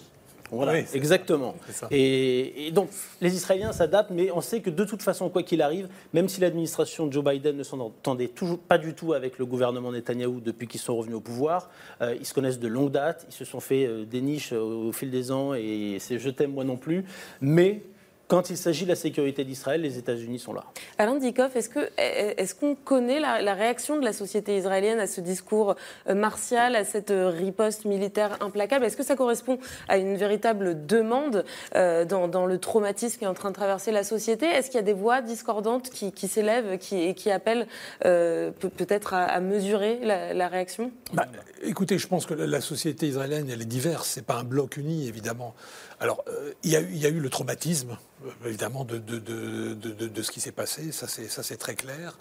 [0.53, 1.55] Voilà, exactement.
[1.91, 2.91] Et, donc,
[3.23, 6.43] les Israéliens s'adaptent, mais on sait que de toute façon, quoi qu'il arrive, même si
[6.43, 10.69] l'administration de Joe Biden ne s'entendait toujours pas du tout avec le gouvernement Netanyahou depuis
[10.69, 11.71] qu'ils sont revenus au pouvoir,
[12.03, 14.93] euh, ils se connaissent de longue date, ils se sont fait euh, des niches au,
[14.93, 17.07] fil des ans, et c'est je t'aime moi non plus.
[17.41, 17.83] Mais
[18.33, 20.65] quand il s'agit de la sécurité d'Israël, les États-Unis sont là.
[20.97, 25.21] Alain Dikoff, est-ce qu'on est qu'on connaît la, réaction de la société israélienne à ce
[25.21, 25.77] discours
[26.09, 28.87] euh, martial, à cette euh, riposte militaire implacable?
[28.87, 33.35] Est-ce que ça correspond à une véritable demande euh, dans, le traumatisme qui est en
[33.35, 34.47] train de traverser la société?
[34.47, 37.67] Est-ce qu'il y a des voix discordantes qui, s'élèvent qui, et qui appellent
[38.01, 40.91] peut-être à, mesurer la, réaction?
[41.13, 41.27] Bah,
[41.65, 44.09] Écoutez, je pense que la société israélienne, elle est diverse.
[44.09, 45.55] C'est pas un bloc uni, évidemment.
[46.03, 46.25] Alors,
[46.65, 51.57] il y, a eu le traumatisme euh, évidemment, de, ce qui s'est passé, ça c'est
[51.57, 52.19] très clair.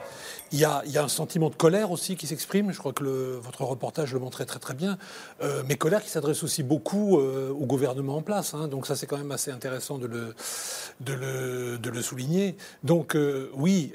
[0.51, 4.13] Il y, a, un sentiment de colère aussi qui s'exprime, je crois que votre reportage
[4.13, 4.97] le montrait très très bien,
[5.41, 8.67] euh, mais colère qui s'adresse aussi beaucoup euh, au gouvernement en place, hein.
[8.67, 12.55] donc ça c'est quand même assez intéressant de le, souligner.
[12.83, 13.17] Donc
[13.53, 13.93] oui,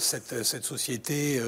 [0.00, 1.40] cette, société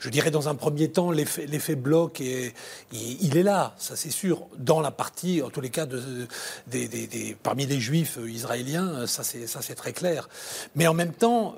[0.00, 2.52] je dirais dans un premier temps, l'effet bloc, et,
[2.92, 5.86] il, est là, ça c'est sûr, dans la partie, en tous les cas,
[7.42, 10.28] parmi les juifs israéliens, ça c'est très clair.
[10.74, 11.56] Mais en même temps,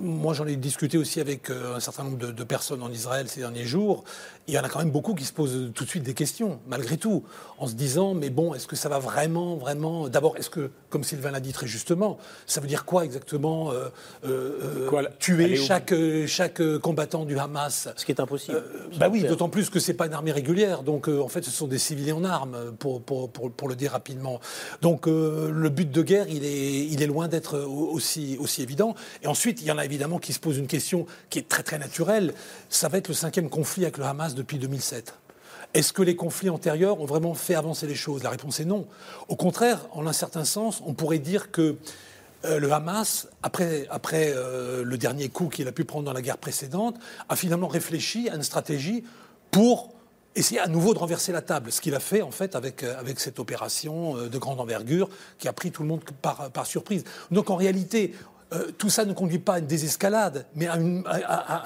[0.00, 3.40] moi j'en ai discuté aussi avec euh, un certain nombre de, personnes en Israël ces
[3.40, 4.04] derniers jours,
[4.48, 6.60] il y en a quand même beaucoup qui se posent tout de suite des questions,
[6.68, 7.24] malgré tout,
[7.58, 10.08] en se disant, mais bon, est-ce que ça va vraiment, vraiment...
[10.08, 13.88] D'abord, est-ce que, comme Sylvain l'a dit très justement, ça veut dire quoi exactement euh,
[14.24, 15.92] euh, euh tuer chaque,
[16.26, 17.88] chaque combattant du Hamas?
[17.96, 18.62] Ce qui est impossible.
[18.98, 21.66] bah oui, d'autant plus que c'est pas une armée régulière, donc en fait ce sont
[21.66, 24.40] des civils en armes, pour, pour, pour, pour le dire rapidement.
[24.80, 28.94] Donc le but de guerre, il est, il est loin d'être aussi, aussi évident.
[29.22, 31.62] Et ensuite, il y en a évidemment qui se posent une question qui est très
[31.62, 32.32] très naturelle,
[32.68, 35.14] ça va être le cinquième conflit avec le Hamas depuis 2007.
[35.74, 38.22] Est-ce que les conflits antérieurs ont vraiment fait avancer les choses?
[38.22, 38.86] La réponse est non.
[39.28, 41.76] Au contraire, en un certain sens, on pourrait dire que
[42.44, 46.22] euh, le Hamas, après, après euh, le dernier coup qu'il a pu prendre dans la
[46.22, 46.96] guerre précédente,
[47.28, 49.04] a finalement réfléchi à une stratégie
[49.50, 49.92] pour
[50.34, 52.98] essayer à nouveau de renverser la table, ce qu'il a fait en fait avec, euh,
[52.98, 57.04] avec cette opération de grande envergure qui a pris tout le monde par, par surprise.
[57.30, 58.14] Donc en réalité,
[58.52, 60.76] euh, tout ça ne conduit pas à une désescalade, mais à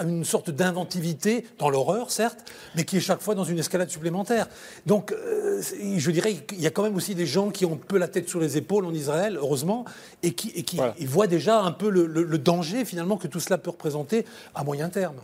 [0.03, 4.49] une, sorte d'inventivité, dans l'horreur certes, mais qui est chaque fois dans une escalade supplémentaire.
[4.87, 5.61] Donc euh,
[5.97, 8.09] je dirais qu'il y a quand même aussi des gens qui ont un peu la
[8.09, 9.85] tête sur les épaules en Israël, heureusement,
[10.23, 14.65] et qui, voient déjà un peu le, danger finalement que tout cela peut représenter à
[14.65, 15.17] moyen terme.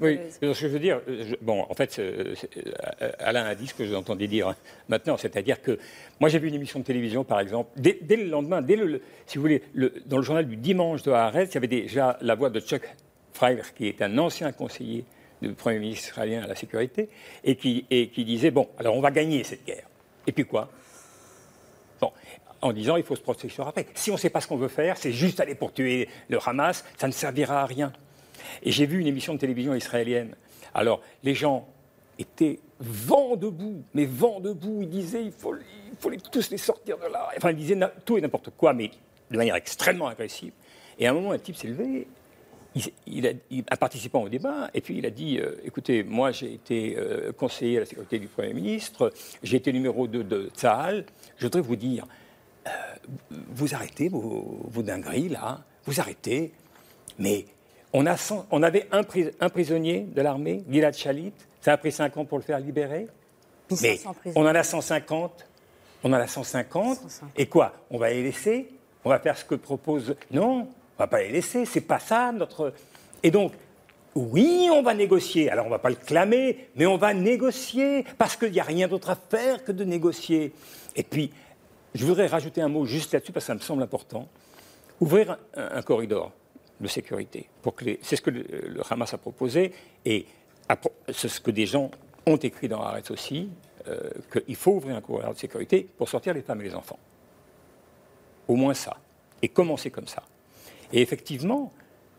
[0.00, 1.00] Oui, ce que je veux dire,
[1.42, 2.00] bon, en fait,
[3.20, 4.56] Alain a dit ce que j'entendais dire hein.
[4.88, 5.78] maintenant, c'est-à-dire que
[6.20, 9.38] moi j'ai vu une émission de télévision, par exemple, dès, le lendemain, dès le, si
[9.38, 9.62] vous voulez,
[10.06, 12.82] dans le journal du dimanche de Haaretz, il y avait déjà la voix de Chuck
[13.32, 15.04] Freier, qui est un ancien conseiller
[15.42, 17.08] du Premier ministre israélien à la sécurité,
[17.42, 19.86] et qui, disait, bon, alors on va gagner cette guerre.
[20.26, 20.70] Et puis quoi?
[22.00, 22.12] Bon,
[22.60, 23.86] en disant, il faut se protéger après.
[23.94, 26.38] Si on ne sait pas ce qu'on veut faire, c'est juste aller pour tuer le
[26.46, 27.92] Hamas, ça ne servira à rien.
[28.62, 30.34] Et j'ai vu une émission de télévision israélienne.
[30.72, 31.68] Alors, les gens
[32.18, 34.80] étaient vent debout, mais vent debout.
[34.82, 37.28] Ils disaient, il faut, il faut les, tous les sortir de là.
[37.36, 38.90] Enfin, il disait na- tout et n'importe quoi, mais
[39.34, 40.52] de manière extrêmement agressive.
[40.98, 42.06] Et à un moment, un type s'est levé,
[42.76, 46.02] il, il a, il- un participant au débat, et puis il a dit euh, écoutez,
[46.04, 50.22] moi j'ai été euh, conseiller à la sécurité du Premier ministre, j'ai été numéro 2
[50.24, 51.04] de Tsahal,
[51.36, 52.06] je voudrais vous dire
[52.66, 52.70] euh,
[53.50, 56.52] vous arrêtez vos, vos dingueries là, vous arrêtez,
[57.18, 57.44] mais
[57.92, 58.16] on, a
[58.52, 62.24] on avait un, pris- un prisonnier de l'armée, Gilad Shalit, ça a pris 5 ans
[62.24, 63.06] pour le faire libérer,
[63.70, 64.40] mais 1500 prisonniers.
[64.40, 65.46] on en a 150,
[66.04, 66.98] on en a 150,
[67.36, 67.74] et quoi?
[67.90, 68.68] On va les laisser?
[69.04, 70.16] On va faire ce que propose...
[70.30, 72.72] Non, on va pas les laisser, c'est pas ça notre...
[73.22, 73.52] Et donc,
[74.14, 75.50] oui, on va négocier.
[75.50, 78.86] Alors, on va pas le clamer, mais on va négocier, parce qu'il n'y a rien
[78.86, 80.52] d'autre à faire que de négocier.
[80.94, 81.32] Et puis,
[81.94, 84.28] je voudrais rajouter un mot juste là-dessus, parce que ça me semble important.
[85.00, 86.32] Ouvrir un, corridor
[86.80, 87.48] de sécurité.
[87.62, 89.72] Pour que c'est ce que le, Hamas a proposé,
[90.04, 90.26] et
[91.12, 91.90] c'est ce que des gens
[92.26, 93.48] ont écrit dans Arrête aussi,
[93.88, 96.98] euh, qu'il faut ouvrir un corridor de sécurité pour sortir les femmes et les enfants.
[98.48, 98.96] Au moins ça.
[99.42, 100.22] Et commencer comme ça?
[100.92, 101.72] Et effectivement,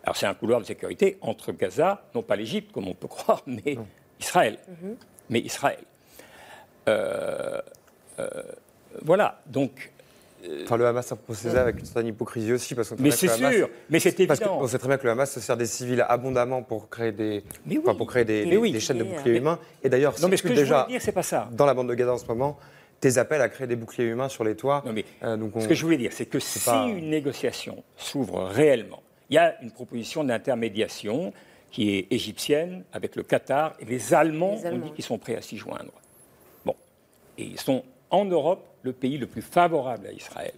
[0.03, 3.41] alors c'est un couloir de sécurité entre Gaza, non pas l'Égypte, comme on peut croire,
[3.47, 3.77] mais
[4.19, 4.57] Israël.
[5.29, 5.79] Mais Israël.
[6.87, 7.59] Euh,
[8.19, 8.27] euh,
[9.03, 9.91] voilà, donc.
[10.45, 12.75] euh, Enfin, le Hamas a proposé ça avec une certaine hypocrisie aussi.
[12.75, 14.59] Parce qu'on sait Mais c'est sûr, mais c'est évident.
[14.61, 17.43] on sait très bien que le Hamas se sert des civils abondamment pour créer des,
[17.79, 18.79] enfin, pour créer des, oui.
[18.79, 19.59] chaînes de boucliers euh, humains.
[19.83, 21.49] Et d'ailleurs, Non, mais ce que je déjà voulais dire, c'est pas ça.
[21.51, 22.57] dans la bande de Gaza en ce moment,
[23.01, 24.83] tes appels à créer des boucliers humains sur les toits.
[25.23, 28.43] Euh, donc on- Ce que je voulais dire, c'est que si pas- une négociation s'ouvre
[28.45, 31.33] réellement, il y a une proposition d'intermédiation
[31.71, 35.17] qui est égyptienne avec le Qatar et les Allemands, Les Allemands, ont dit qu'ils sont
[35.17, 35.91] prêts à s'y joindre.
[36.65, 36.75] Bon,
[37.37, 40.53] et ils sont en Europe le pays le plus favorable à Israël.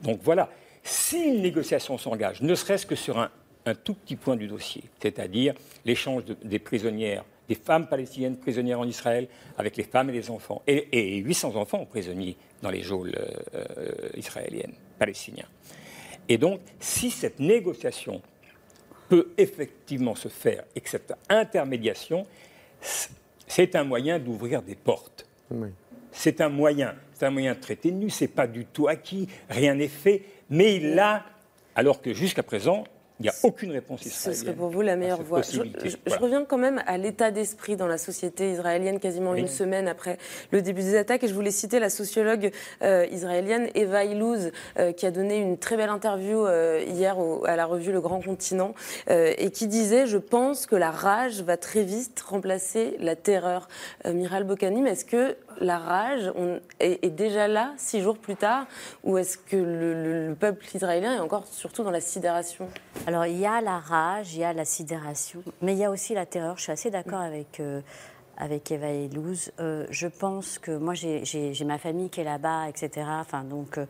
[0.00, 0.48] Donc voilà,
[0.82, 3.30] si une négociation s'engage, ne serait-ce que sur un,
[3.66, 8.80] un tout petit point du dossier, c'est-à-dire l'échange de- des prisonnières, des femmes palestiniennes prisonnières
[8.80, 9.28] en Israël
[9.58, 13.64] avec les femmes et les enfants, et, et 800 enfants prisonniers dans les geôles euh,
[13.78, 15.48] euh, israéliennes, palestiniens.
[16.28, 18.22] Et donc, si cette négociation
[19.08, 22.26] peut effectivement se faire et que cette intermédiation,
[23.46, 25.26] c'est un moyen d'ouvrir des portes.
[26.12, 29.88] C'est un moyen, c'est un moyen très ténu, c'est pas du tout acquis, rien n'est
[29.88, 31.24] fait, mais il l'a,
[31.74, 32.84] alors que jusqu'à présent,
[33.22, 34.40] il n'y a aucune réponse Ce israélienne.
[34.44, 35.42] serait pour vous la meilleure voie.
[35.42, 35.60] Je,
[36.18, 39.40] reviens quand même à l'état d'esprit dans la société israélienne, quasiment Oui.
[39.40, 40.18] une semaine après
[40.50, 41.22] le début des attaques.
[41.24, 42.50] Et je voulais citer la sociologue
[42.82, 47.44] euh, israélienne Eva Illouz, euh, qui a donné une très belle interview euh, hier au-
[47.46, 48.74] à la revue Le Grand Continent,
[49.08, 53.68] et qui disait Je pense que la rage va très vite remplacer la terreur.
[54.06, 58.66] Miral Bokanim, est-ce que la rage on, est, est déjà là, six jours plus tard,
[59.04, 62.68] ou est-ce que le, le- le peuple israélien est encore surtout dans la sidération?
[63.06, 65.90] Alors, il y a la rage, il y a la sidération, mais il y a
[65.90, 66.56] aussi la terreur.
[66.56, 67.80] Je suis assez d'accord avec, euh,
[68.36, 69.52] avec Eva et Louz.
[69.60, 71.24] Euh, je pense que moi, j'ai-
[71.64, 73.06] ma famille qui est là-bas, etc.
[73.20, 73.86] Enfin, donc, euh,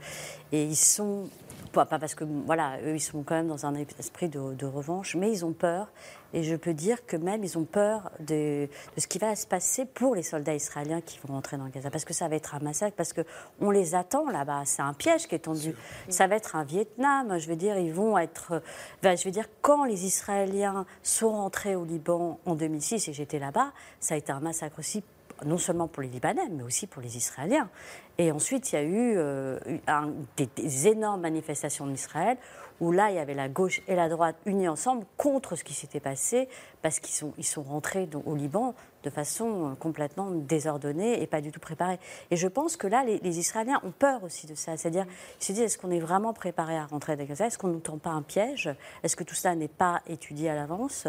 [0.52, 1.28] et ils sont.
[1.72, 4.66] Pas, pas parce que, voilà, eux, ils sont quand même dans un esprit de, de
[4.66, 5.88] revanche, mais ils ont peur.
[6.34, 9.46] Et je peux dire que même, ils ont peur de, de ce qui va se
[9.46, 11.90] passer pour les soldats israéliens qui vont rentrer dans Gaza.
[11.90, 14.62] Parce que ça va être un massacre, parce qu'on les attend là-bas.
[14.64, 15.74] C'est un piège qui est tendu.
[16.08, 17.38] Ça va être un Vietnam.
[17.38, 18.62] Je veux dire, ils vont être.
[19.02, 23.38] ben, je veux dire, quand les Israéliens sont rentrés au Liban en 2006, et j'étais
[23.38, 25.02] là-bas, ça a été un massacre aussi
[25.44, 27.68] non seulement pour les Libanais, mais aussi pour les Israéliens.
[28.16, 32.36] Et ensuite, il y a eu euh, un- des, des énormes manifestations en Israël,
[32.80, 35.74] où là, il y avait la gauche et la droite unies ensemble contre ce qui
[35.74, 36.48] s'était passé,
[36.82, 41.40] parce qu'ils sont, ils sont rentrés au Liban de façon euh, complètement désordonnée et pas
[41.40, 41.98] du tout préparée.
[42.30, 44.76] Et je pense que là, les, Israéliens ont peur aussi de ça.
[44.76, 45.06] C'est-à-dire,
[45.40, 47.46] ils se disent, est-ce qu'on est vraiment préparé à rentrer dans Gaza?
[47.46, 48.70] Est-ce qu'on ne tend pas un piège?
[49.02, 51.08] Est-ce que tout ça n'est pas étudié à l'avance?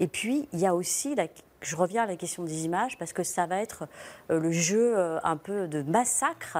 [0.00, 1.14] Et puis, il y a aussi
[1.64, 3.88] je reviens à la question des images parce que ça va être
[4.30, 6.58] euh, le jeu euh, un peu de massacre.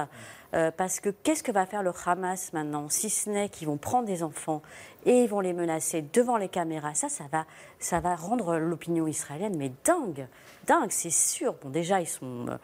[0.55, 3.77] Euh, parce que qu'est-ce que va faire le Hamas maintenant Si ce n'est qu'ils vont
[3.77, 4.61] prendre des enfants
[5.05, 6.95] et ils vont les menacer devant les caméras.
[6.95, 7.45] Ça, ça va,
[7.79, 10.27] ça va rendre l'opinion israélienne mais dingue.
[10.67, 11.55] Dingue, c'est sûr.
[11.61, 12.47] Bon, déjà, ils sont.
[12.49, 12.57] euh,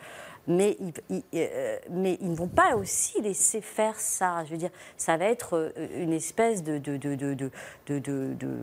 [0.47, 0.77] mais
[1.09, 4.43] ils, euh, ne vont pas aussi laisser faire ça.
[4.45, 6.81] Je veux dire, ça va être euh, une espèce de,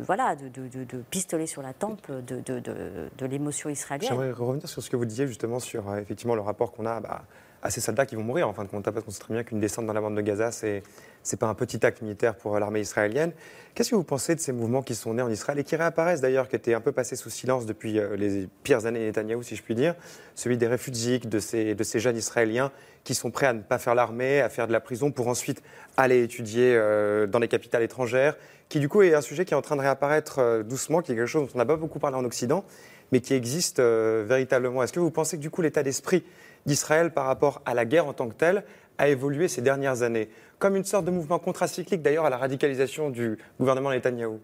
[0.05, 4.11] voilà, de, pistolet sur la tempe de, l'émotion israélienne.
[4.11, 7.01] J'aimerais revenir sur ce que vous disiez justement sur euh, effectivement le rapport qu'on a
[7.01, 7.23] bah,
[7.69, 9.35] à ces soldats qui vont mourir en fin de compte, hein, parce qu'on sait très
[9.35, 10.83] bien qu'une descente dans la bande de Gaza, c'est
[11.23, 13.33] c'est pas un petit acte militaire pour euh, l'armée israélienne.
[13.75, 16.23] Qu'est-ce que vous pensez de ces mouvements qui sont nés en Israël et qui réapparaissent
[16.23, 19.55] d'ailleurs, qui étaient un peu passés sous silence depuis euh, les pires années Netanyahou, si
[19.55, 19.95] je puis dire,
[20.35, 22.73] celui des réfugiés, de ces, de ces jeunes Israéliens
[23.05, 25.63] qui sont prêts à ne pas faire l'armée, à faire de la prison pour ensuite
[25.99, 28.35] aller étudier euh, dans les capitales étrangères,
[28.71, 31.17] qui du coup est un sujet qui est en train de réapparaître doucement, qui est
[31.17, 32.65] quelque chose dont on n'a pas beaucoup parlé en Occident.
[33.13, 34.83] mais qui existe véritablement.
[34.83, 36.25] Est-ce que vous pensez que du coup l'état d'esprit
[36.67, 38.65] d'Israël par rapport à la guerre en tant que telle
[38.99, 43.11] a évolué ces dernières années, comme une sorte de mouvement contracyclique d'ailleurs à la radicalisation
[43.11, 44.41] du gouvernement Netanyahou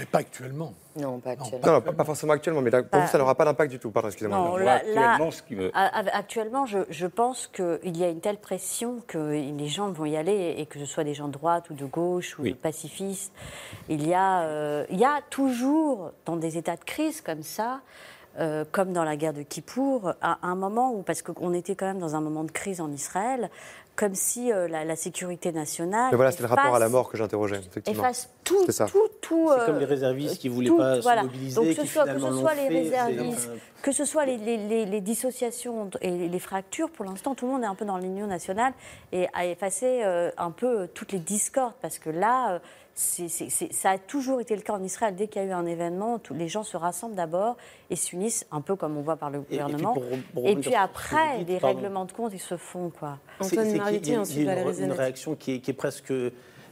[0.00, 0.74] Mais pas actuellement.
[0.96, 1.64] Non, pas actuellement.
[1.66, 3.70] Non, non, pas, pas forcément actuellement, mais là, pour Bah, vous, ça n'aura pas d'impact
[3.70, 3.90] du tout.
[3.92, 4.36] Pardon, excusez-moi.
[4.38, 7.96] Non, voit là- actuellement là, ce qui me- a- a- actuellement, je, je pense qu'il
[7.96, 11.04] y a une telle pression que les gens vont y aller, et que ce soit
[11.04, 12.52] des gens de droite ou de gauche ou Oui.
[12.52, 13.32] de pacifistes.
[13.88, 17.80] Il y, a, euh, il y a toujours, dans des états de crise comme ça,
[18.38, 21.86] euh, comme dans la guerre de Kippour, à un moment où, parce qu'on était quand
[21.86, 23.50] même dans un moment de crise en Israël,
[23.94, 26.08] comme si euh, la, la sécurité nationale.
[26.10, 28.02] Mais voilà, c'était le rapport à la mort que j'interrogeais, effectivement.
[28.02, 28.84] efface tout, C'est ça.
[28.86, 29.50] tout, tout.
[29.58, 31.22] C'est comme euh, les réservistes qui voulaient tout, pas se voilà.
[31.22, 34.26] mobiliser, Donc, qui ce soit, que ce soit les fait, c'est- réservistes, que ce soit
[34.26, 37.74] les, les- les- les dissociations et les fractures, pour l'instant, tout le monde est un
[37.74, 38.74] peu dans l'union nationale
[39.12, 42.60] et a effacé euh, un peu toutes les discordes, parce que là,
[42.98, 45.14] c'est- c'est- c'est- ça a toujours été le cas en Israël.
[45.14, 47.56] Dès qu'il y a eu un événement, tous les gens se rassemblent d'abord
[47.90, 49.92] et s'unissent, un peu comme on voit par le Et- et puis gouvernement.
[49.92, 50.04] pour-
[50.34, 51.76] pour Et puis après, dites, les pardon.
[51.76, 53.18] règlements de compte, ils se font, quoi.
[53.42, 54.38] C'est- c'est qu'il y a- Marietti, il y a ensuite
[54.80, 56.12] une, réaction qui est, qui est presque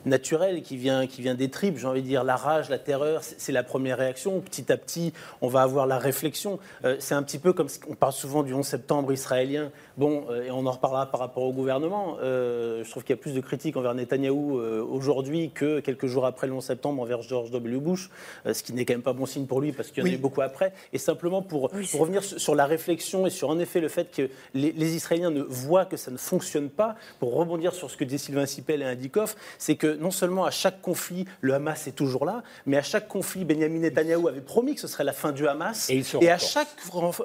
[0.07, 3.23] naturelle, qui vient, qui vient des tripes, j'ai envie de dire la rage, la terreur,
[3.23, 4.41] c'est la première réaction.
[4.41, 6.59] Petit à petit, on va avoir la réflexion.
[6.85, 9.71] Euh, c'est un petit peu comme on parle souvent du 11 septembre israélien.
[9.97, 12.17] Bon, euh, et on en reparlera par rapport au gouvernement.
[12.23, 16.27] Euh, je trouve qu'il y a plus de critiques envers Netanyahou aujourd'hui que quelques jours
[16.27, 17.79] après le 11 septembre envers George W.
[17.79, 18.11] Bush,
[18.45, 20.15] ce qui n'est quand même pas bon signe pour lui parce qu'il y en a
[20.15, 20.73] eu beaucoup après.
[20.93, 23.81] Et simplement pour, Oui, c'est pour revenir sur sur la réflexion et sur en effet
[23.81, 27.73] le fait que les, les Israéliens ne voient que ça ne fonctionne pas, pour rebondir
[27.73, 31.25] sur ce que dit Sylvain Sipel et Indikoff, c'est que non seulement à chaque conflit,
[31.41, 34.89] le Hamas est toujours là, mais à chaque conflit, Benjamin Netanyahou avait promis que ce
[34.89, 35.91] serait la fin du Hamas.
[35.91, 36.69] Et à chaque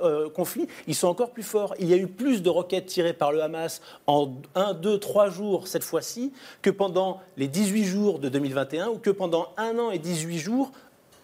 [0.01, 1.75] euh, conflit, ils sont encore plus forts.
[1.79, 5.29] Il y a eu plus de roquettes tirées par le Hamas en 1, 2, 3
[5.29, 9.91] jours cette fois-ci que pendant les 18 jours de 2021 ou que pendant un an
[9.91, 10.71] et 18 jours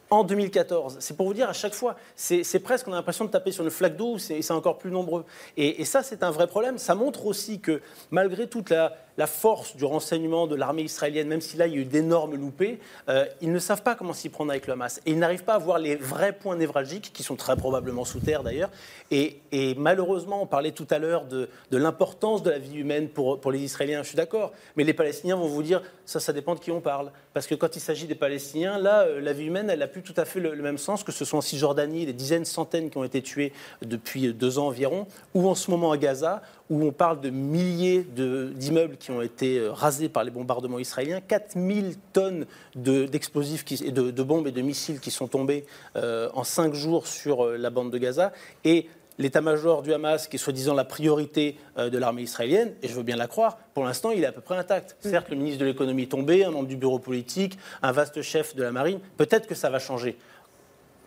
[0.10, 0.98] en 2014.
[1.00, 3.64] C'est pour vous dire à chaque fois, c'est presque, on a l'impression de taper sur
[3.64, 5.26] une flaque d'eau, c'est encore plus nombreux.
[5.58, 6.78] Et, ça, c'est un vrai problème.
[6.78, 8.94] Ça montre aussi que malgré toute la,
[9.28, 12.80] force du renseignement de l'armée israélienne, même si là, il y a eu d'énormes loupés,
[13.08, 15.02] euh, ils ne savent pas comment s'y prendre avec le Hamas.
[15.06, 18.20] Et ils n'arrivent pas à voir les vrais points névralgiques, qui sont très probablement sous
[18.20, 18.70] terre d'ailleurs.
[19.12, 19.40] Et,
[19.78, 23.60] malheureusement, on parlait tout à l'heure de, l'importance de la vie humaine pour, pour les
[23.60, 24.52] Israéliens, je suis d'accord.
[24.76, 27.12] Mais les Palestiniens vont vous dire, ça, ça dépend de qui on parle.
[27.34, 30.14] Parce que quand il s'agit des Palestiniens, là, euh, la vie humaine, elle n'a tout
[30.18, 33.04] à fait le, même sens que ce soit en Cisjordanie, des dizaines, centaines qui ont
[33.04, 37.22] été tués depuis deux ans environ, ou en ce moment à Gaza, où on parle
[37.22, 42.46] de milliers de- d'immeubles qui ont été euh, rasés par les bombardements israéliens, 4000 tonnes
[42.76, 46.44] de- d'explosifs qui- et de, de bombes et de missiles qui sont tombés euh, en
[46.44, 48.32] cinq jours sur euh, la bande de Gaza,
[48.64, 52.94] et l'état-major du Hamas, qui est soi-disant la priorité euh, de l'armée israélienne, et je
[52.94, 54.98] veux bien la croire, pour l'instant, il est à peu près intact.
[55.00, 58.56] Certes, le ministre de l'économie est tombé, un membre du bureau politique, un vaste chef
[58.56, 60.18] de la marine, peut-être que ça va changer.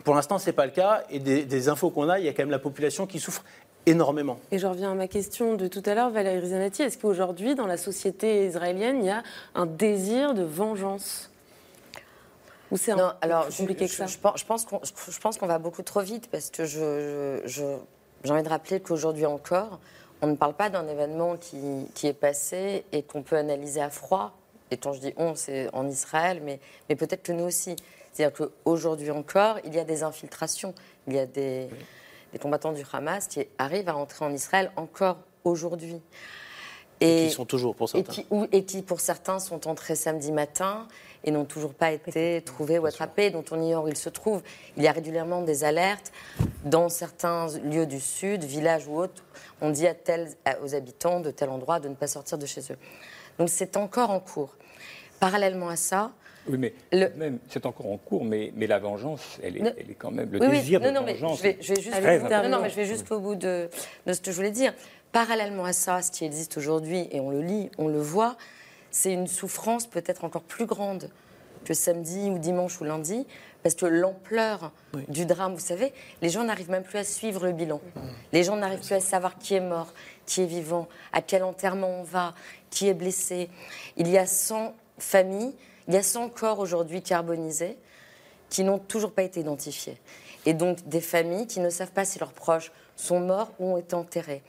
[0.04, 2.28] Pour l'instant, ce n'est pas le cas, et des, des infos qu'on a, il y
[2.28, 3.44] a quand même la population qui souffre
[3.84, 4.38] énormément.
[4.52, 6.82] Et je reviens à ma question de tout à l'heure, Valérie Zanetti.
[6.82, 9.22] Est-ce qu'aujourd'hui, dans la société israélienne, il y a
[9.54, 11.30] un désir de vengeance?
[12.70, 14.06] Ou c'est un Non, peu alors, plus je, compliqué que ça?
[14.06, 17.40] je pense, je pense qu'on je pense qu'on va beaucoup trop vite parce que je,
[17.46, 17.62] je- je-
[18.24, 19.78] j'ai envie de rappeler qu'aujourd'hui encore,
[20.22, 21.58] on ne parle pas d'un événement qui,
[21.94, 24.32] qui est passé et qu'on peut analyser à froid.
[24.70, 27.76] Et quand je dis on, c'est en Israël, mais, mais peut-être que nous aussi.
[28.12, 30.74] C'est-à-dire qu'aujourd'hui encore, il y a des infiltrations,
[31.06, 31.68] il y a des,
[32.32, 36.00] des combattants du Hamas qui arrivent à entrer en Israël encore aujourd'hui.
[37.00, 38.12] Et qui sont toujours, pour et certains.
[38.12, 40.88] qui, ou- et qui, pour certains, sont entrés samedi matin
[41.24, 44.42] et n'ont toujours pas été trouvés ou attrapés, dont on ignore où ils se trouvent.
[44.76, 46.12] Il y a régulièrement des alertes
[46.64, 49.24] dans certains lieux du Sud, villages ou autres.
[49.60, 50.28] On dit à tel-
[50.62, 52.78] aux habitants de tel endroit de ne pas sortir de chez eux.
[53.38, 54.56] Donc c'est encore en cours.
[55.20, 56.12] Parallèlement à ça,
[56.50, 59.72] Oui, mais Le- même, c'est encore en cours, mais, mais la vengeance, elle est, Ne-
[59.76, 61.38] elle est quand même le Oui, oui, désir non, de non, mais vengeance.
[61.38, 62.48] je vais, je vais juste, est très non, important.
[62.48, 63.68] non, mais je vais jusqu'au bout de,
[64.06, 64.72] de ce que je voulais dire.
[65.12, 68.36] Parallèlement à ça, ce qui existe aujourd'hui, et on le lit, on le voit,
[68.90, 71.10] c'est une souffrance peut-être encore plus grande
[71.64, 73.26] que samedi ou dimanche ou lundi,
[73.62, 74.72] parce que l'ampleur
[75.08, 77.80] du drame, vous savez, les gens n'arrivent même plus à suivre le bilan.
[78.32, 79.92] Les gens n'arrivent plus à savoir qui est mort,
[80.24, 82.34] qui est vivant, à quel enterrement on va,
[82.70, 83.50] qui est blessé.
[83.96, 85.54] Il y a 100 familles,
[85.88, 87.76] il y a 100 corps aujourd'hui carbonisés
[88.48, 89.98] qui n'ont toujours pas été identifiés.
[90.46, 93.76] Et donc des familles qui ne savent pas si leurs proches sont morts ou ont
[93.76, 94.42] été enterrés.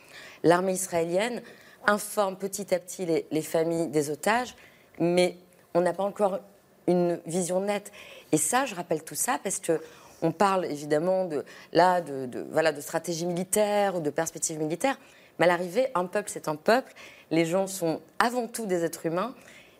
[0.43, 1.41] L'armée israélienne
[1.87, 4.55] informe petit à petit les, les familles des otages,
[4.99, 5.37] mais
[5.73, 6.39] on n'a pas encore
[6.87, 7.91] une vision nette.
[8.31, 9.81] Et ça, je rappelle tout ça parce que
[10.21, 14.97] on parle évidemment de, là, de, de- voilà, de stratégie militaire ou de perspective militaire,
[15.37, 16.93] mais à l'arrivée, un peuple, c'est un peuple.
[17.31, 19.33] Les gens sont avant tout des êtres humains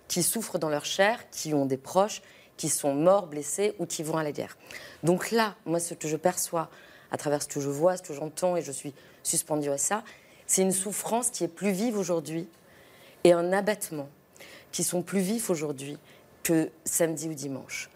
[0.08, 2.22] qui souffrent dans leur chair, qui ont des proches,
[2.56, 4.58] qui sont morts, blessés ou qui vont à la guerre.
[5.04, 6.70] Donc là, moi, ce que je perçois
[7.12, 10.04] à travers ce que je vois, ce que j'entends, et je suis suspendue à ça,
[10.50, 12.48] c'est une souffrance qui est plus vive aujourd'hui
[13.24, 14.10] et un abattement
[14.72, 15.98] qui sont plus vifs aujourd'hui
[16.44, 17.92] que samedi ou dimanche.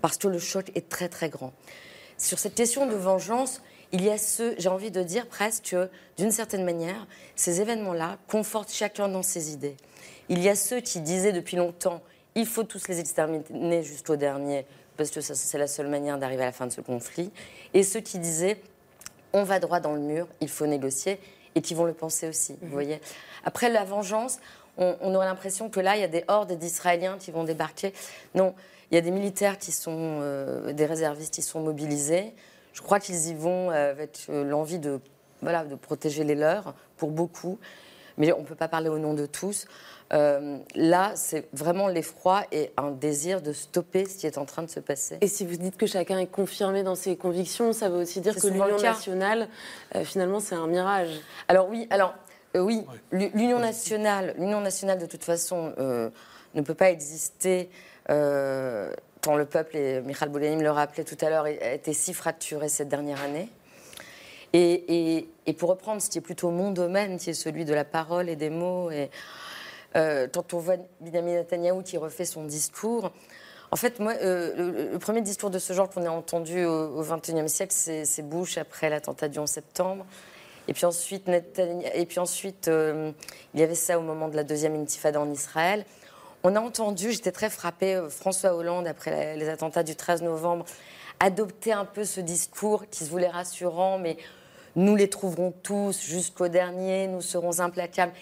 [0.00, 1.52] Parce que le choc est très très grand.
[2.18, 5.76] Sur cette question de vengeance, il y a ceux, j'ai envie de dire presque,
[6.16, 9.76] d'une certaine manière, ces événements-là confortent chacun dans ses idées.
[10.28, 12.02] Il y a ceux qui disaient depuis longtemps,
[12.34, 16.46] il faut tous les exterminer jusqu'au dernier, parce que c'est la seule manière d'arriver à
[16.46, 17.30] la fin de ce conflit,
[17.74, 18.60] et ceux qui disaient,
[19.32, 21.20] on va droit dans le mur, il faut négocier,
[21.54, 23.00] et qui vont le penser aussi, vous voyez.
[23.44, 24.38] Après, la vengeance,
[24.78, 27.92] on, on aurait l'impression que là, il y a des hordes d'Israéliens qui vont débarquer.
[28.34, 28.54] Non,
[28.90, 32.34] il y a des militaires qui sont, euh, des réservistes qui sont mobilisés.
[32.72, 35.00] Je crois qu'ils y vont avec euh, l'envie de,
[35.40, 37.58] voilà, de protéger les leurs, pour beaucoup.
[38.18, 39.66] Mais on ne peut pas parler au nom de tous.
[40.12, 44.62] Euh, là, c'est vraiment l'effroi et un désir de stopper ce qui est en train
[44.62, 45.16] de se passer.
[45.22, 48.36] Et si vous dites que chacun est confirmé dans ses convictions, ça veut aussi dire
[48.36, 49.48] que l'union nationale,
[49.94, 51.20] euh, finalement, c'est un mirage.
[51.48, 52.14] Alors oui, alors
[52.56, 56.10] euh, oui, l'Union nationale, l'Union nationale de toute façon euh,
[56.54, 57.70] ne peut pas exister
[58.10, 58.92] euh,
[59.22, 62.68] quand le peuple et Michal Boulianim le rappelait tout à l'heure a été si fracturé
[62.68, 63.48] cette dernière année.
[64.52, 65.28] Et,
[65.58, 68.36] pour reprendre ce qui est plutôt mon domaine, qui est celui de la parole et
[68.36, 69.10] des mots, et
[69.96, 73.12] euh, quand on voit Benjamin Netanyahu qui refait son discours,
[73.70, 77.48] en fait, moi, euh, le, premier discours de ce genre qu'on a entendu au, XXIe
[77.48, 80.04] siècle, c'est Bush après l'attentat du 11 septembre.
[80.68, 83.10] Et puis ensuite, et puis ensuite euh,
[83.52, 85.84] il y avait ça au moment de la deuxième intifada en Israël.
[86.44, 90.64] On a entendu, j'étais très frappée, François Hollande, après les attentats du 13 novembre,
[91.18, 94.16] adopter un peu ce discours qui se voulait rassurant, mais
[94.76, 98.12] nous les trouverons tous jusqu'au dernier, nous serons implacables.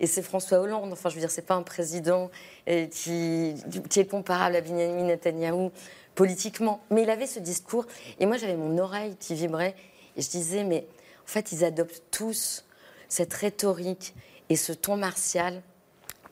[0.00, 2.30] Et c'est François Hollande, enfin je veux dire, c'est pas un président
[2.68, 3.54] euh, qui,
[3.96, 5.72] est comparable à Benjamin Netanyahou
[6.14, 6.80] politiquement.
[6.90, 7.86] Mais il avait ce discours,
[8.18, 9.74] et moi j'avais mon oreille qui vibrait,
[10.16, 10.86] et je disais, mais
[11.22, 12.64] en fait ils adoptent tous
[13.08, 14.14] cette rhétorique
[14.48, 15.62] et ce ton martial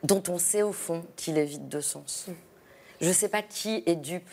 [0.02, 2.26] dont on sait au fond qu'il est vide de sens.
[3.00, 4.30] Je ne sais pas qui est dupe,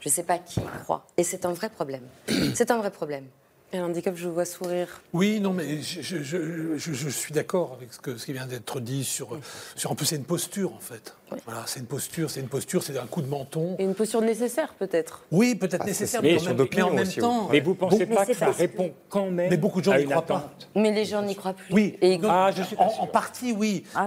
[0.00, 1.06] je ne sais pas qui croit.
[1.16, 2.06] Et c'est un vrai problème.
[2.54, 3.26] C'est un vrai problème.
[3.74, 4.86] Et handicap, je vous vois sourire.
[5.12, 8.32] Oui, non, mais je, je- je- je- je suis d'accord avec ce, que, ce qui
[8.32, 9.36] vient d'être dit sur,
[9.74, 11.16] sur un peu, c'est une posture en fait.
[11.46, 13.74] Voilà, c'est une posture, c'est une posture, c'est un coup de menton.
[13.80, 15.22] Et une posture nécessaire, peut-être.
[15.32, 17.40] Oui, peut-être Ah, nécessaire, mais, mais en sur même, d'opinion mais en même aussi, temps.
[17.46, 17.48] oui.
[17.54, 20.04] Mais vous pensez pas que ça répond quand même Mais beaucoup de gens à n'y
[20.04, 20.52] croient pas.
[20.76, 21.74] Mais les gens n'y croient plus.
[21.74, 23.82] Oui, Et Ah, je suis pas en, partie, oui.
[23.96, 24.06] Ah.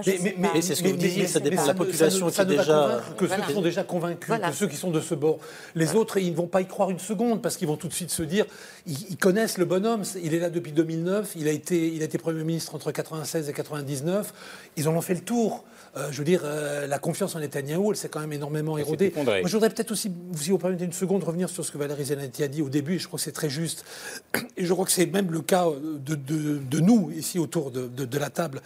[0.55, 3.27] Et c'est ce que vous disiez, ça dépend de la population qui va déjà- que
[3.27, 5.39] ceux qui sont déjà convaincus, que ceux qui sont de ce bord.
[5.75, 7.93] Les autres, ils ne vont pas y croire une seconde parce qu'ils vont tout de
[7.93, 8.45] suite se dire,
[8.85, 12.05] ils, ils connaissent le bonhomme, il est là depuis 2009, il a été, il a
[12.05, 14.33] été Premier ministre entre 96 et 99,
[14.77, 15.63] ils en ont fait le tour.
[15.95, 19.09] Euh, je veux dire, euh, la confiance en Netanyahou, elle s'est quand même énormément érodée.
[19.41, 22.05] Moi, je voudrais peut-être aussi, si vous permettez une seconde, revenir sur ce que Valérie
[22.05, 23.83] Zanetti a dit au début, et je crois que c'est très juste.
[24.57, 25.65] Et je crois que c'est même le cas
[26.05, 28.61] de, de- de nous, ici, autour de, de- de la table.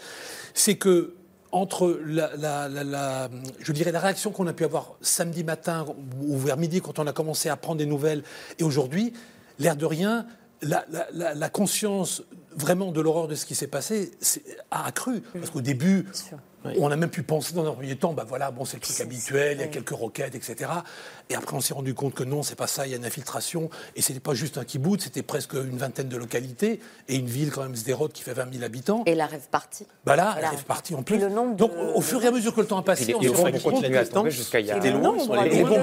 [0.53, 1.13] C'est que
[1.53, 3.29] entre la, la- la- la-
[3.59, 5.85] je dirais la réaction qu'on a pu avoir samedi matin
[6.21, 8.23] ou vers midi quand on a commencé à prendre des nouvelles
[8.57, 9.11] et aujourd'hui,
[9.59, 10.25] l'air de rien,
[10.61, 12.23] la, la- la- la conscience
[12.55, 14.11] vraiment de l'horreur de ce qui s'est passé
[14.71, 15.21] a accru.
[15.33, 16.05] Parce qu'au début,
[16.77, 18.99] on a même pu penser dans un premier temps, bah voilà, bon, c'est le truc
[19.01, 20.69] habituel, il y a quelques roquettes, etc.
[21.29, 23.05] Et après, on s'est rendu compte que non, c'est pas ça, il y a une
[23.05, 23.69] infiltration.
[23.95, 27.51] Et c'était pas juste un kibbutz, c'était presque une vingtaine de localités et une ville
[27.51, 29.03] quand même, Sderot, qui fait 20 000 habitants.
[29.07, 29.87] Et la rêve partie.
[30.05, 30.49] Bah là, Voilà.
[30.53, 31.17] elle est partie en plus.
[31.57, 33.37] Donc, au fur et à mesure que le temps a passé, Et on s'est rendu
[33.37, 35.17] vont compte continuer à que- jusqu'à il y a- Les bombes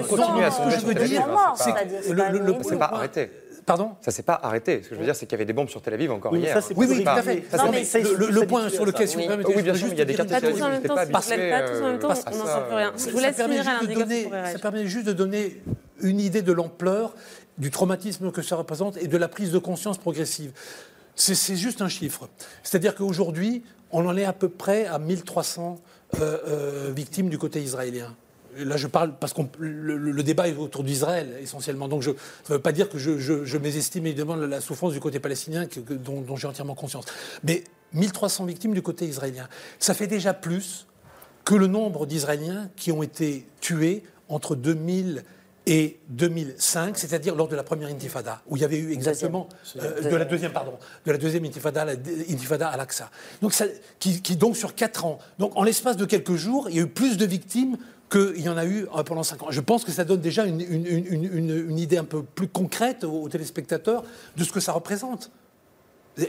[0.07, 3.31] continuent à Ce tomber que je veux dire, que le- le- le- C'est pas arrêté.
[3.69, 4.83] Pardon Ça s'est pas arrêté.
[4.83, 6.33] Ce que je veux dire, c'est qu'il y avait des bombes sur Tel Aviv encore
[6.33, 6.55] Oui, hier.
[6.55, 7.45] ça, c'est Oui, oui, tout à fait.
[7.51, 9.63] Ça, Non, c'est- mais ça, le- point sur à lequel, si vous Oui, permettez, oui,
[9.63, 11.21] bien sûr, il y a des cartes pas tous en même euh, temps, on n'en
[12.47, 12.93] ça, sait plus rien.
[12.97, 14.53] Ça- Je vous laisse permet finir, réagir.
[14.53, 15.63] Ça permet juste de donner
[16.01, 17.15] une idée de l'ampleur
[17.59, 20.53] du traumatisme que ça représente et de la prise de conscience progressive.
[21.15, 22.29] C'est c'est juste un chiffre.
[22.63, 25.79] C'est-à-dire qu'aujourd'hui, on en est à peu près à 1300
[26.21, 28.15] euh, euh, victimes du côté israélien.
[28.65, 31.89] Là, je parle parce que le, débat est autour d'Israël essentiellement.
[31.89, 32.17] Donc, je, ça
[32.51, 35.67] ne veut pas dire que je, je- je mésestime évidemment la, souffrance du côté palestinien
[35.67, 37.05] que- que- dont, dont j'ai entièrement conscience.
[37.45, 39.49] Mais 1300 victimes du côté israélien,
[39.79, 40.87] ça fait déjà plus
[41.45, 45.25] que le nombre d'Israéliens qui ont été tués entre 2000
[45.71, 50.01] et 2005, c'est-à-dire lors de la première intifada, où il y avait eu exactement euh,
[50.11, 50.73] de la deuxième, pardon,
[51.05, 53.11] de la deuxième intifada, la intifada à l'Aqsa.
[53.43, 53.67] Donc, ça-
[53.99, 55.19] qui, qui donc sur quatre ans.
[55.39, 57.77] Donc, en l'espace de quelques jours, il y a eu plus de victimes
[58.11, 59.51] qu'il y en a eu euh, pendant cinq ans.
[59.51, 62.23] Je pense que ça donne déjà une, une- une- une- une- une idée un peu
[62.23, 64.03] plus concrète aux, aux téléspectateurs
[64.37, 65.31] de ce que ça représente.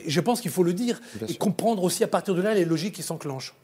[0.05, 2.95] Je pense qu'il faut le dire et comprendre aussi à partir de là les logiques
[2.95, 3.55] qui s'enclenchent.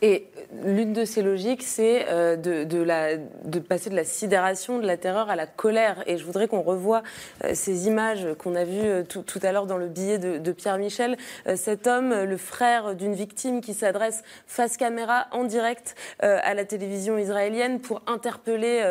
[0.00, 0.26] Et
[0.64, 5.36] l'une de ces logiques, c'est euh, de, passer de la sidération, de la terreur à
[5.36, 6.02] la colère.
[6.06, 7.02] Et je voudrais qu'on revoie
[7.44, 10.76] euh, ces images qu'on a vues euh, tout, à l'heure dans le billet de, Pierre
[10.76, 11.16] Michel.
[11.56, 17.16] Cet homme, le frère d'une victime qui s'adresse face caméra en direct à la télévision
[17.16, 18.82] israélienne pour interpeller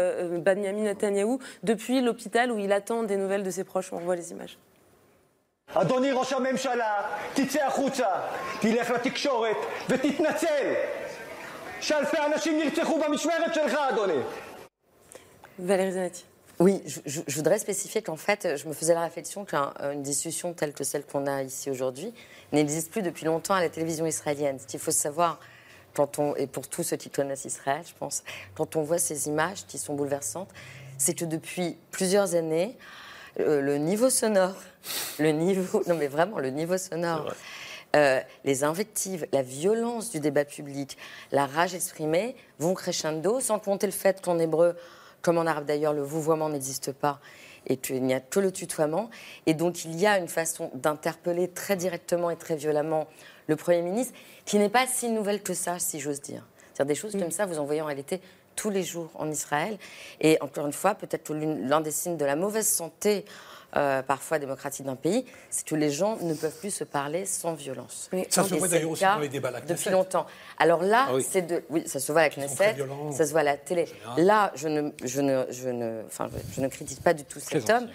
[0.43, 3.93] Benjamin Netanyahou depuis l'hôpital où il attend des nouvelles de ses proches.
[3.93, 4.57] On revoit les images.
[5.74, 7.02] אדוני ראש הממשלה,
[7.34, 8.06] תצא החוצה,
[8.60, 9.56] תלך לתקשורת
[9.88, 10.74] ותתנצל
[11.80, 14.20] שאלפי אנשים נרצחו במשמרת שלך, אדוני.
[15.58, 16.24] Valérie Zanetti.
[16.60, 20.52] Oui, je, je- je voudrais spécifier qu'en fait, je me faisais la réflexion qu'une discussion
[20.54, 22.12] telle que celle qu'on a ici aujourd'hui
[22.52, 24.58] n'existe plus depuis longtemps à la télévision israélienne.
[24.58, 25.38] Ce qu'il faut savoir,
[25.94, 28.22] quand on, et pour tous ceux qui connaissent Israël, je pense,
[28.54, 30.50] quand on voit ces images qui sont bouleversantes,
[30.98, 32.76] c'est que depuis plusieurs années,
[33.39, 34.55] euh, le niveau sonore,
[35.19, 37.33] le niveau, non mais vraiment le niveau sonore,
[37.95, 40.97] euh, les invectives, la violence du débat public,
[41.31, 44.77] la rage exprimée vont crescendo, sans compter le fait qu'en hébreu,
[45.21, 47.19] comme en arabe d'ailleurs, le vouvoiement n'existe pas
[47.67, 49.09] et qu'il n'y a que le tutoiement.
[49.45, 53.07] Et donc il y a une façon d'interpeller très directement et très violemment
[53.47, 54.13] le Premier ministre,
[54.45, 56.45] qui n'est pas si nouvelle que ça, si j'ose dire.
[56.73, 58.21] C'est-à-dire des choses comme ça, vous en voyez en réalité
[58.55, 59.77] tous les jours en Israël.
[60.19, 63.25] Et encore une fois, peut-être l'un des signes de la mauvaise santé,
[63.77, 67.53] euh, parfois démocratique d'un pays, c'est que les gens ne peuvent plus se parler sans
[67.53, 68.09] violence.
[68.29, 69.91] Ça se voit d'ailleurs le aussi dans les débats à la Depuis Knesset.
[69.91, 70.25] longtemps.
[70.59, 71.25] Alors là, Ah oui.
[71.27, 71.63] c'est de.
[71.69, 73.11] Oui, ça se voit à la Knesset, violents.
[73.13, 73.85] ça se voit à la télé.
[74.17, 77.39] Là, je ne, je ne, je ne, enfin, je, je ne critique pas du tout
[77.39, 77.87] cet homme.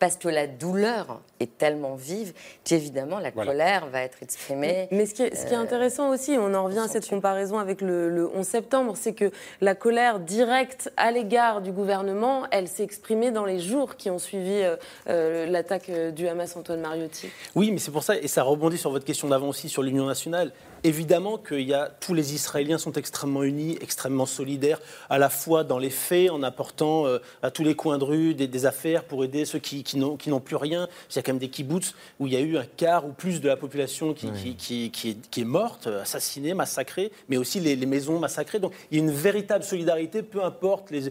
[0.00, 2.32] Parce que la douleur est tellement vive
[2.64, 3.52] qu'évidemment la Voilà.
[3.52, 4.88] colère va être exprimée.
[4.90, 7.08] Mais ce qui est, ce qui est euh, intéressant aussi, on en revient à cette
[7.08, 9.30] comparaison avec le, le 11 septembre, c'est que
[9.60, 14.18] la colère directe à l'égard du gouvernement, elle s'est exprimée dans les jours qui ont
[14.18, 14.76] suivi euh,
[15.08, 17.28] euh, l'attaque du Hamas Antoine Mariotti.
[17.54, 20.06] Oui, mais c'est pour ça, et ça rebondit sur votre question d'avant aussi sur l'Union
[20.06, 20.52] nationale.
[20.82, 24.80] Évidemment qu'il y a tous les Israéliens sont extrêmement unis, extrêmement solidaires,
[25.10, 28.34] à la fois dans les faits, en apportant euh, à tous les coins de rue
[28.34, 30.88] des, des affaires pour aider ceux qui, n'ont qui n'ont plus rien.
[31.10, 33.12] Il y a quand même des kibbutz où il y a eu un quart ou
[33.12, 37.36] plus de la population qui, qui, qui- qui est, qui est morte, assassinée, massacrée, mais
[37.36, 38.58] aussi les, les maisons massacrées.
[38.58, 41.02] Donc il y a une véritable solidarité, peu importe les,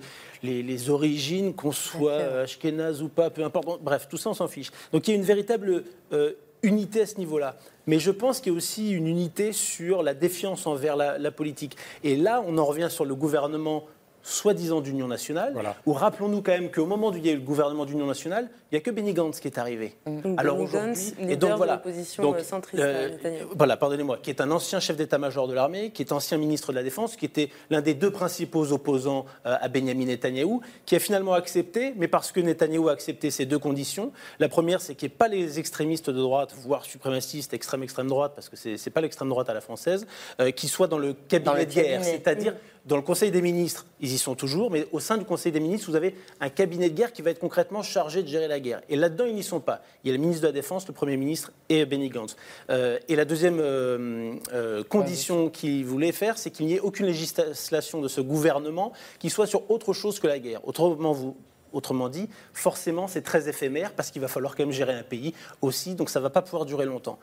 [0.44, 3.82] les, les origines, qu'on soit euh, ashkénaze ou pas, peu importe.
[3.82, 4.72] Bref, tout ça, on s'en fiche.
[4.92, 7.58] Donc il y a une véritable euh, unité à ce niveau-là.
[7.88, 11.32] Mais je pense qu'il y a aussi une unité sur la défiance envers la, la
[11.32, 11.76] politique.
[12.04, 13.86] Et là, on en revient sur le gouvernement
[14.30, 15.56] soi-disant d'union nationale,
[15.86, 18.50] où rappelons-nous quand même qu'au moment où il y a eu le gouvernement d'union nationale,
[18.72, 19.96] il n'y a que Benny Gantz qui est arrivé.
[20.38, 23.50] Alors Benny aujourd'hui, Gantz, et donc de voilà, l'opposition, donc, euh, centriste, euh, Netanyahou.
[23.58, 26.78] voilà, pardonnez-moi, qui est un ancien chef d'état-major de l'armée, qui est ancien ministre de
[26.78, 31.00] la Défense, qui était l'un des deux principaux opposants euh, à Benjamin Netanyahou, qui a
[31.00, 34.12] finalement accepté, mais parce que Netanyahou a accepté ces deux conditions.
[34.40, 38.08] La première, c'est qu'il n'y ait pas les extrémistes de droite, voire suprémacistes, extrême extrême
[38.08, 40.06] droite, parce que c'est n'est pas l'extrême droite à la française,
[40.40, 42.54] euh, qui soient dans le cabinet Dans le de guerre, c'est-à-dire
[42.90, 45.60] dans le Conseil des ministres, ils y sont toujours, mais au sein du Conseil des
[45.60, 48.60] ministres, vous avez un cabinet de guerre qui va être concrètement chargé de gérer la
[48.60, 48.82] guerre.
[48.90, 49.84] Et là-dedans, ils n'y sont pas.
[50.04, 52.36] Il y a le ministre de la Défense, le Premier ministre et Benny Gantz.
[52.72, 57.06] Euh, et la deuxième euh, euh, condition qu'il voulait faire, c'est qu'il n'y ait aucune
[57.06, 60.68] législation de ce gouvernement qui soit sur autre chose que la guerre.
[60.68, 61.38] Autrement, vous,
[61.72, 65.36] Autrement dit, forcément, c'est très éphémère parce qu'il va falloir quand même gérer un pays
[65.62, 67.20] aussi, donc ça ne va pas pouvoir durer longtemps.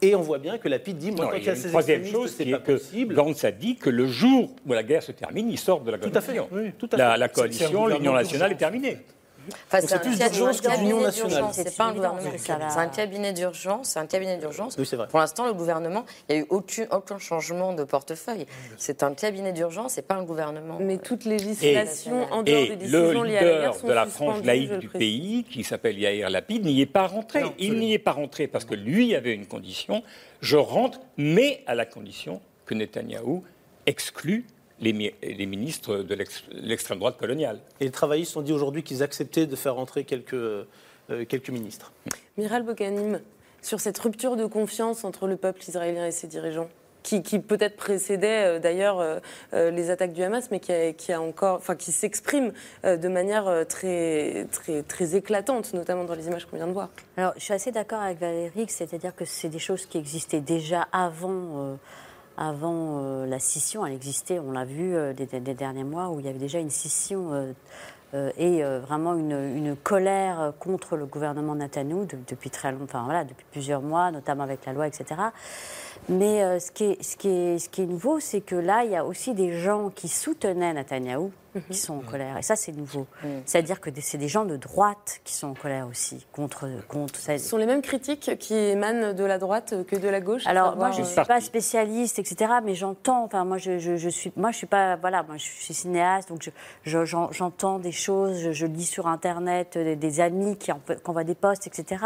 [0.00, 1.68] Et on voit bien que la PID dit, moi, Non, tant qu'il y a ces
[1.68, 3.14] troisième chose c'est pas que possible.
[3.14, 5.98] Gantz a dit que le jour où la guerre se termine, il sort de la
[5.98, 6.48] Tout à fait, coalition.
[6.52, 7.18] oui, tout à la, fait.
[7.18, 8.98] la un coalition, l'Union nationale est terminée.
[9.66, 11.30] Enfin, c'est plus cabinet- d'urgence un que d'union nationale.
[11.30, 12.30] d'urgence, C'est pas un gouvernement.
[12.36, 13.88] C'est un cabinet d'urgence.
[13.90, 14.76] C'est un cabinet d'urgence.
[14.78, 15.08] Oui, c'est vrai.
[15.08, 18.46] Pour l'instant, le gouvernement, il n'y a eu aucun, aucun changement de portefeuille.
[18.76, 20.78] C'est un cabinet d'urgence, c'est pas un gouvernement.
[20.80, 23.74] Mais toute Et, législation en dehors et des le décisions liées à la guerre leader
[23.76, 27.42] sont de la frange laïque du pays, qui s'appelle Yair Lapid, n'y est pas rentré.
[27.58, 30.02] Il n'y est pas rentré parce que lui avait une condition.
[30.40, 33.42] Je rentre, mais à la condition que Netanyahou
[33.86, 34.44] exclut
[34.80, 37.60] les, mi- les ministres de l'ex- l'extrême droite coloniale.
[37.80, 40.64] Et les travaillistes ont dit aujourd'hui qu'ils acceptaient de faire rentrer quelques, euh,
[41.28, 41.92] quelques ministres.
[42.36, 43.20] Miral Boganim,
[43.62, 46.68] sur cette rupture de confiance entre le peuple israélien et ses dirigeants,
[47.02, 49.18] qui, qui peut-être précédait euh, d'ailleurs euh,
[49.54, 52.52] euh, les attaques du Hamas, mais qui, a, qui a encore, enfin, qui s'exprime
[52.84, 56.72] euh, de manière euh, très, très, très éclatante, notamment dans les images qu'on vient de
[56.72, 56.90] voir.
[57.16, 60.86] Alors, je suis assez d'accord avec Valérie, c'est-à-dire que c'est des choses qui existaient déjà
[60.92, 61.74] avant, euh,
[62.38, 63.84] avant euh, la scission.
[63.84, 66.70] Elle existait, on l'a vu euh, des, derniers mois, où il y avait déjà une
[66.70, 67.32] scission
[68.14, 73.24] euh, et vraiment une, colère contre le gouvernement Netanyahu de- depuis très longtemps, enfin, voilà,
[73.24, 75.20] depuis plusieurs mois, notamment avec la loi, etc.
[76.08, 78.82] Mais euh, ce, qui est, ce, qui est, ce qui est nouveau, c'est que là,
[78.84, 81.30] il y a aussi des gens qui soutenaient Netanyahou,
[81.70, 82.38] qui sont en colère.
[82.38, 83.06] Et ça, c'est nouveau.
[83.44, 86.66] C'est-à-dire que c'est des gens de droite qui sont en colère aussi contre.
[86.88, 87.36] contre ça.
[87.36, 90.76] Ce sont les mêmes critiques qui émanent de la droite que de la gauche Alors
[90.76, 92.52] moi je euh, ne suis pas spécialiste, etc.
[92.64, 93.24] Mais j'entends.
[93.24, 96.28] Enfin moi je, je, je suis moi je suis pas voilà moi je suis cinéaste
[96.28, 96.50] donc je-
[96.84, 100.70] je- j'en- j'entends des choses, je, je lis sur internet euh, des, des amis qui
[101.04, 102.04] envoient des posts, etc.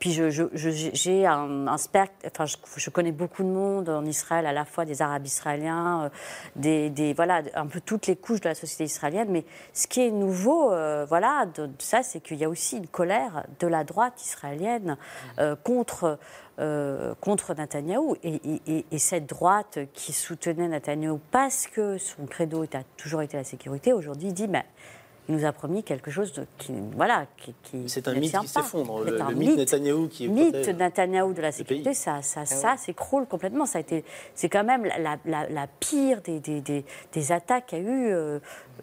[0.00, 2.46] Puis je- je- je- j'ai un, un spectre, enfin
[2.76, 6.08] je, connais beaucoup de monde en Israël, à la fois des Arabes israéliens, euh,
[6.56, 9.28] des, des- voilà un peu toutes les couches de la société israélienne.
[9.30, 9.44] Mais
[9.74, 13.44] ce qui est nouveau, euh, voilà, de, ça, c'est qu'il y a aussi une colère
[13.60, 14.96] de la droite israélienne
[15.38, 16.18] euh, contre
[16.58, 18.16] euh, contre Netanyahou.
[18.22, 23.22] Et, et- et- et cette droite qui soutenait Netanyahou parce que son credo a toujours
[23.22, 24.62] été la sécurité, aujourd'hui dit ben,
[25.28, 28.30] il nous a promis quelque chose de, qui, voilà, qui, qui C'est un ne mythe
[28.32, 28.62] qui pas.
[28.62, 29.04] s'effondre.
[29.04, 32.46] Le, le mythe Netanyahou qui est mythe protège- Netanyahou de la sécurité, ça, ça, Ah
[32.46, 32.76] ça ouais.
[32.78, 33.64] s'écroule complètement.
[33.66, 34.04] Ça a été,
[34.34, 37.84] c'est quand même la, la- la- pire des, des, des- des attaques qu'il y a
[37.84, 38.38] eu euh,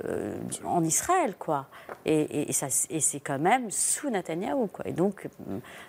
[0.05, 1.65] euh, en Israël, quoi.
[2.05, 4.87] Et, et- et ça, et c'est quand même sous Netanyahou, quoi.
[4.87, 5.27] Et donc,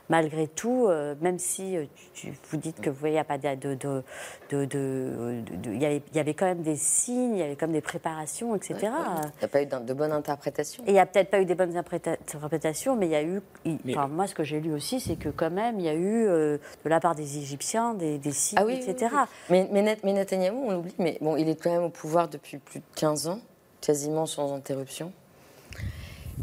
[0.09, 1.85] malgré tout, euh, même si euh,
[2.15, 4.03] tu- tu- vous dites que vous voyez, il y a pas de, de, de,
[4.51, 7.43] de- de- de- il y avait- il y avait quand même des signes, il y
[7.43, 8.75] avait quand même des préparations, etc.
[8.81, 10.48] Il n'y a pas eu de bonne interprétation.
[10.87, 13.23] Et il n'y a peut-être pas eu des bonnes interpréta- interprétations, mais il y a
[13.23, 13.41] eu.
[13.65, 13.79] il-
[14.11, 16.59] moi, ce que j'ai lu aussi, c'est que quand même, il y a eu, euh,
[16.85, 19.11] de la part des Égyptiens, des, des signes, Ah oui, etc.
[19.13, 19.27] oui, oui.
[19.51, 22.29] Mais, mais, Net- mais Netanyahou, on l'oublie, mais bon, il est quand même au pouvoir
[22.29, 23.41] depuis plus de 15 ans,
[23.81, 25.13] quasiment sans interruption,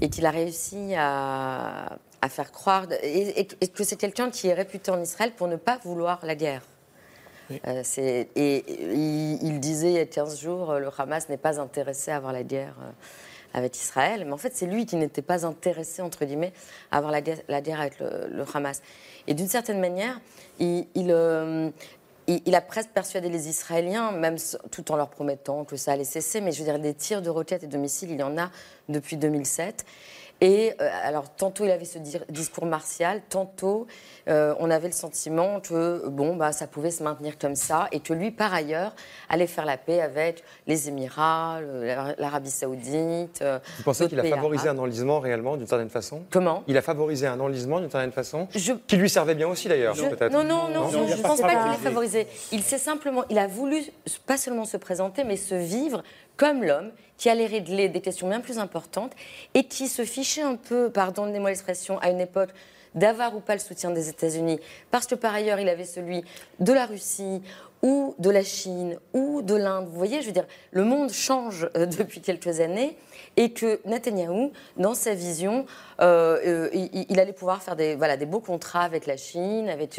[0.01, 4.47] et qu'il a réussi à, à faire croire, et, et- et que c'est quelqu'un qui
[4.47, 6.61] est réputé en Israël pour ne pas vouloir la guerre.
[7.67, 11.37] Euh, et, et il, il disait il y a 15 jours, euh, le Hamas n'est
[11.37, 12.89] pas intéressé à avoir la guerre euh,
[13.55, 14.25] avec Israël.
[14.25, 16.51] Mais en fait, c'est lui qui n'était pas intéressé, entre guillemets,
[16.91, 18.81] à avoir la guerre, avec le, Hamas.
[19.27, 20.19] Et d'une certaine manière,
[20.59, 21.69] il, euh,
[22.27, 24.35] a presque persuadé les Israéliens, même
[24.71, 26.41] tout en leur promettant que ça allait cesser.
[26.41, 28.51] Mais je veux dire, des tirs de roquettes et de missiles, il y en a
[28.89, 29.85] depuis 2007.
[30.41, 31.97] Et euh, alors, tantôt il avait ce
[32.29, 33.87] discours martial, tantôt
[34.27, 37.99] euh, on avait le sentiment que bon, bah, ça pouvait se maintenir comme ça, et
[38.01, 38.93] que lui, par ailleurs,
[39.29, 41.59] allait faire la paix avec les Émirats,
[42.17, 43.41] l'Arabie Saoudite.
[43.41, 44.79] euh, Vous pensez qu'il a favorisé arabes.
[44.79, 46.23] un enlisement réellement, d'une certaine façon?
[46.31, 46.63] Comment?
[46.67, 48.47] Il a favorisé un enlisement d'une certaine façon,
[48.87, 50.31] qui lui servait bien aussi d'ailleurs, Je- peut-être.
[50.33, 52.25] Non, non, non, Non, je il ne a pense pas qu'il ait favorisé.
[52.25, 52.27] favorisé.
[52.51, 53.81] Il s'est simplement, il a voulu
[54.25, 56.03] pas seulement se présenter, mais se vivre
[56.37, 59.13] comme l'homme qui allait régler des questions bien plus importantes
[59.53, 62.49] et qui se fichait un peu, pardonnez-moi l'expression, à une époque
[62.93, 64.59] d'avoir ou pas le soutien des États-Unis,
[64.89, 66.23] parce que par ailleurs il avait celui
[66.59, 67.41] de la Russie
[67.81, 69.87] ou de la Chine ou de l'Inde.
[69.87, 72.97] Vous voyez, je veux dire, le monde change euh, depuis quelques années
[73.37, 75.65] et que Netanyahou, dans sa vision,
[76.01, 79.97] euh, euh, il, allait pouvoir faire des, voilà, des beaux contrats avec la Chine, avec,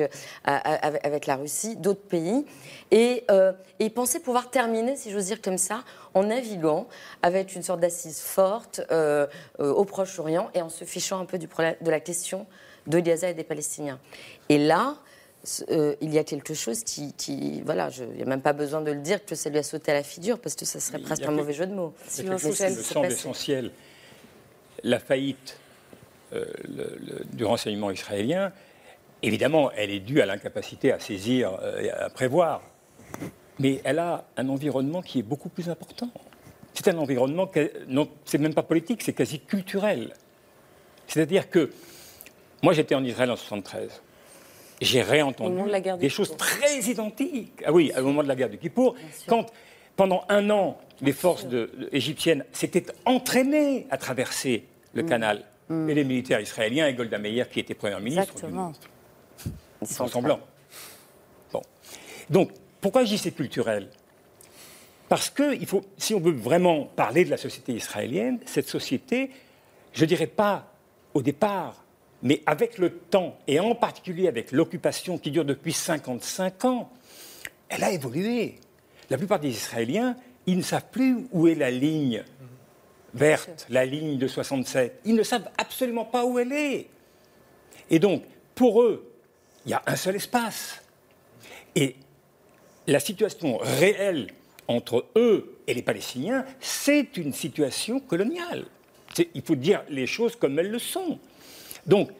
[1.26, 2.46] la Russie, d'autres pays.
[2.90, 6.86] Et, euh, il pensait pouvoir terminer, si j'ose dire comme ça, en naviguant
[7.22, 8.80] avec une sorte d'assise forte
[9.58, 12.46] au Proche-Orient et en se fichant un peu du problème, de la question
[12.86, 13.98] de Gaza et des Palestiniens.
[14.48, 14.96] Et là,
[15.70, 18.52] euh, il y a quelque chose qui, qui voilà, je- il n'y a même pas
[18.52, 20.80] besoin de le dire que ça lui a sauté à la figure parce que ça
[20.80, 21.94] serait presque a un quelque- mauvais jeu de mots.
[22.16, 23.70] Quelque chose qui me semble essentiel.
[24.82, 25.58] La faillite
[26.32, 28.52] euh, le- le- du renseignement israélien,
[29.22, 32.62] évidemment, elle est due à l'incapacité à saisir euh, et à prévoir.
[33.58, 36.10] Mais elle a un environnement qui est beaucoup plus important.
[36.74, 37.50] C'est un environnement,
[37.88, 40.12] non, c'est même pas politique, c'est quasi culturel.
[41.06, 41.70] C'est-à-dire que
[42.62, 44.02] moi, j'étais en Israël en 73.
[44.80, 47.62] J'ai réentendu de la des choses très identiques.
[47.64, 48.94] Ah oui, au moment de la guerre du Kippour,
[49.26, 49.46] quand
[49.96, 55.08] pendant un an, les forces de- de- égyptiennes s'étaient entraînées à traverser le Mm.
[55.08, 58.72] canal, et les militaires israéliens et Golda Meir, qui était première ministre, Exactement.
[59.82, 60.40] semblant.
[61.52, 61.62] Bon.
[62.30, 62.50] Donc,
[62.80, 63.88] pourquoi je dis c'est culturel?
[65.08, 69.30] Parce que il faut, si on veut vraiment parler de la société israélienne, cette société,
[69.92, 70.72] je ne dirais pas
[71.14, 71.84] au départ,
[72.22, 76.90] mais avec le temps, et en particulier avec l'occupation qui dure depuis 55 ans,
[77.68, 78.56] elle a évolué.
[79.10, 82.24] La plupart des Israéliens, ils ne savent plus où est la ligne
[83.14, 85.00] verte, la ligne de 67.
[85.04, 86.88] Ils ne savent absolument pas où elle est.
[87.90, 88.22] Et donc,
[88.54, 89.10] pour eux,
[89.64, 90.82] il y a un seul espace.
[91.74, 91.96] Et
[92.86, 94.28] la situation réelle
[94.68, 98.66] entre eux et les Palestiniens, c'est une situation coloniale.
[99.34, 101.18] Il faut dire les choses comme elles le sont.
[101.86, 102.10] Donc,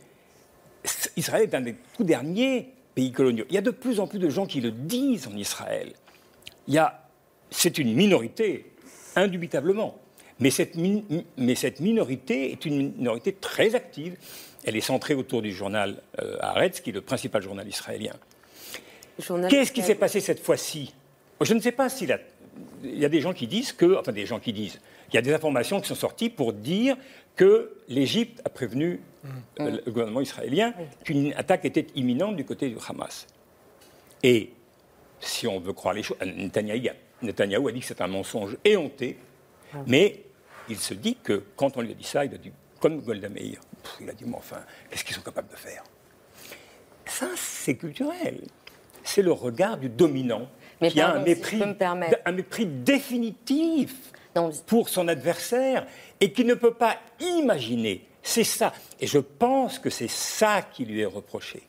[1.17, 3.45] Israël est un des tout derniers pays coloniaux.
[3.49, 5.93] Il y a de plus en plus de gens qui le disent en Israël.
[6.69, 7.07] Il y a,
[7.51, 8.67] c'est une minorité,
[9.17, 9.99] indubitablement.
[10.39, 11.05] Mais cette, mi-
[11.37, 14.17] mais cette minorité est une minorité très active.
[14.65, 18.15] Elle est centrée autour du journal euh, Haaretz, qui est le principal journal israélien.
[19.49, 20.95] Qu'est-ce qui s'est passé cette fois-ci?
[21.41, 22.19] Je ne sais pas s'il a.
[22.85, 23.99] Il y a des gens qui disent que.
[23.99, 24.79] Enfin, des gens qui disent.
[25.11, 26.97] Il y a des informations qui sont sorties pour dire
[27.35, 29.01] que l'Égypte a prévenu
[29.61, 30.75] euh, le gouvernement israélien
[31.05, 33.27] qu'une attaque était imminente du côté du Hamas.
[34.23, 34.51] Et
[35.21, 39.19] si on veut croire les choses, Netanyahou, Netanyahou a dit que c'est un mensonge éhonté,
[39.87, 40.25] mais
[40.69, 43.29] il se dit que quand on lui a dit ça, il a dit, comme Golda
[43.29, 43.61] Meir,
[44.01, 44.61] il a dit, mais enfin,
[44.91, 45.83] qu'est-ce qu'ils sont capables de faire?
[47.07, 48.43] Ça, c'est culturel.
[49.05, 50.49] C'est le regard du dominant
[50.81, 53.95] Mais qui a mépris, un mépris définitif
[54.67, 55.87] pour son adversaire
[56.21, 58.07] et qui ne peut pas imaginer.
[58.27, 58.75] C'est ça.
[59.01, 61.63] Et je pense que c'est ça qui lui est reproché.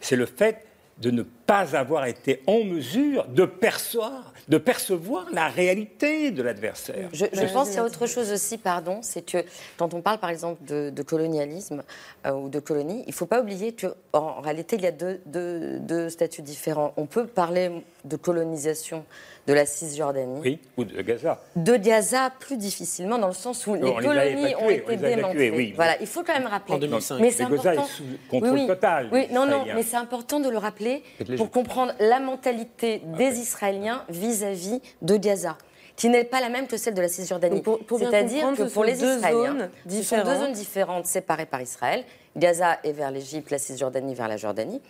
[0.00, 0.66] C'est le fait
[0.98, 7.08] de ne pas avoir été en mesure de percevoir, de percevoir la réalité de l'adversaire.
[7.14, 9.38] Je, je pense qu'il y a autre chose aussi, pardon, c'est que
[9.78, 11.82] quand on parle par exemple de, de colonialisme
[12.26, 15.22] euh, ou de colonie, il ne faut pas oublier qu'en réalité, il y a deux,
[15.24, 16.92] deux- deux statuts différents.
[16.98, 17.70] On peut parler
[18.04, 19.04] de colonisation
[19.46, 20.40] de la Cisjordanie.
[20.42, 21.40] Oui, ou de Gaza.
[21.56, 24.54] De Gaza, plus difficilement, dans le sens où Non, les on les a colonies évacués,
[24.56, 25.50] ont on été démantelées.
[25.50, 25.72] oui.
[25.74, 26.74] Voilà, il faut quand même rappeler.
[26.74, 27.18] En 2005.
[27.18, 27.88] Mais c'est Mais Gaza est important.
[27.94, 31.02] sous contrôle total Oui, non, non, mais c'est important de le rappeler
[31.38, 35.56] pour comprendre la mentalité des Israéliens vis-à-vis de Gaza
[35.96, 37.60] qui n'est pas la même que celle de la Cisjordanie.
[37.98, 39.90] C'est-à-dire que ce pour les deux Israéliens, zones ce sont deux
[40.22, 40.38] différentes.
[40.38, 42.04] zones différentes séparées par Israël.
[42.36, 44.80] Gaza est vers l'Égypte, la Cisjordanie vers la Jordanie.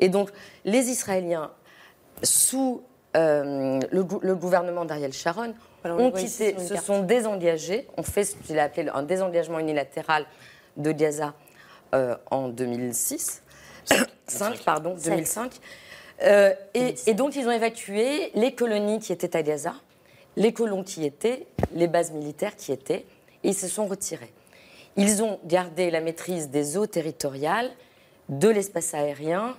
[0.00, 0.30] Et donc,
[0.64, 1.52] les Israéliens,
[2.24, 2.82] sous
[3.16, 6.84] euh, le, gou- le gouvernement d'Ariel Sharon, on ont quitté, se carte.
[6.84, 10.26] sont désengagés, ont fait ce qu'il a appelé un désengagement unilatéral
[10.76, 11.32] de Gaza
[11.94, 13.42] euh, en 2006.
[14.26, 15.52] 5, pardon, 2005.
[16.22, 19.74] Euh, et, et donc, ils ont évacué les colonies qui étaient à Gaza,
[20.36, 23.04] les colons qui y étaient, les bases militaires qui y étaient,
[23.42, 24.32] et ils se sont retirés.
[24.96, 27.70] Ils ont gardé la maîtrise des eaux territoriales,
[28.28, 29.56] de l'espace aérien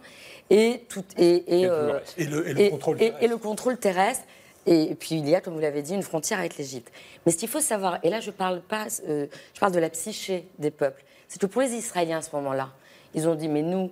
[0.50, 4.24] et, tout, et, et, euh, Et le- et le contrôle et- et le contrôle terrestre.
[4.68, 6.92] Et puis il y a, comme vous l'avez dit, une frontière avec l'Égypte.
[7.26, 9.90] Mais ce qu'il faut savoir, et là je parle pas, euh, je parle de la
[9.90, 12.70] psyché des peuples, c'est que pour les Israéliens à ce moment-là,
[13.16, 13.90] ils ont dit mais nous,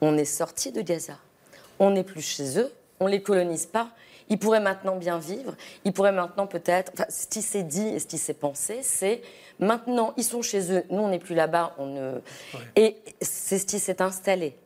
[0.00, 1.18] on est sortis de Gaza,
[1.78, 3.90] on n'est plus chez eux, on les colonise pas.
[4.28, 5.54] Ils pourraient maintenant bien vivre.
[5.84, 6.90] Ils pourraient maintenant peut-être.
[6.94, 9.22] Enfin, ce qui s'est dit et ce qui s'est pensé, c'est
[9.60, 10.84] maintenant ils sont chez eux.
[10.90, 11.74] Nous, on n'est plus là-bas.
[11.78, 12.20] On ne...
[12.74, 14.56] Et c'est ce qui s'est installé.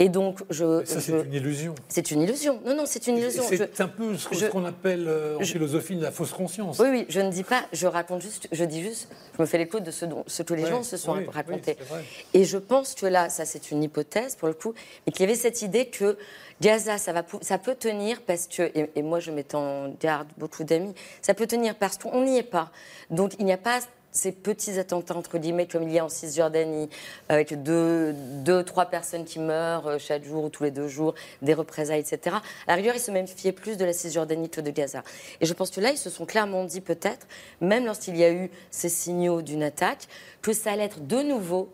[0.00, 0.84] Et donc, je.
[0.84, 1.74] Ça, c'est une illusion.
[1.88, 2.60] C'est une illusion.
[2.66, 3.44] Non, non, c'est une illusion.
[3.48, 6.80] C'est un peu ce qu'on appelle euh, en je- philosophie la fausse conscience.
[6.80, 9.56] Oui, oui, je ne dis pas, je raconte juste, je dis juste, je me fais
[9.58, 11.76] l'écho de ce, dont, ce que les Ouais, gens se sont oui, racontés.
[11.92, 12.00] oui,
[12.34, 14.74] et je pense que là, ça c'est une hypothèse pour le coup,
[15.06, 16.18] mais qu'il y avait cette idée que
[16.60, 20.26] Gaza, ça, va, ça peut tenir parce que, et, et moi je mets en garde
[20.38, 22.72] beaucoup d'amis, ça peut tenir parce qu'on n'y est pas.
[23.10, 23.78] Donc il n'y a pas
[24.14, 26.88] ces petits attentats, entre guillemets, comme il y a en Cisjordanie,
[27.28, 31.14] avec deux, deux trois personnes qui meurent euh, chaque jour ou tous les deux jours,
[31.42, 32.36] des représailles, etc.
[32.66, 35.02] À la rigueur, ils se méfiaient plus de la Cisjordanie que de Gaza.
[35.40, 37.26] Et je pense que là, ils se sont clairement dit, peut-être,
[37.60, 40.06] même lorsqu'il y a eu ces signaux d'une attaque,
[40.42, 41.68] que ça allait être de nouveau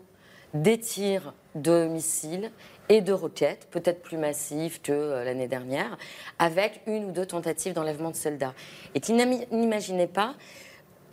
[0.55, 2.51] des tirs de missiles
[2.89, 5.97] et de roquettes, peut-être plus massifs que euh, l'année dernière,
[6.39, 8.55] avec une ou deux tentatives d'enlèvement de soldats.
[8.95, 10.35] Et qu'ils n'imaginaient pas,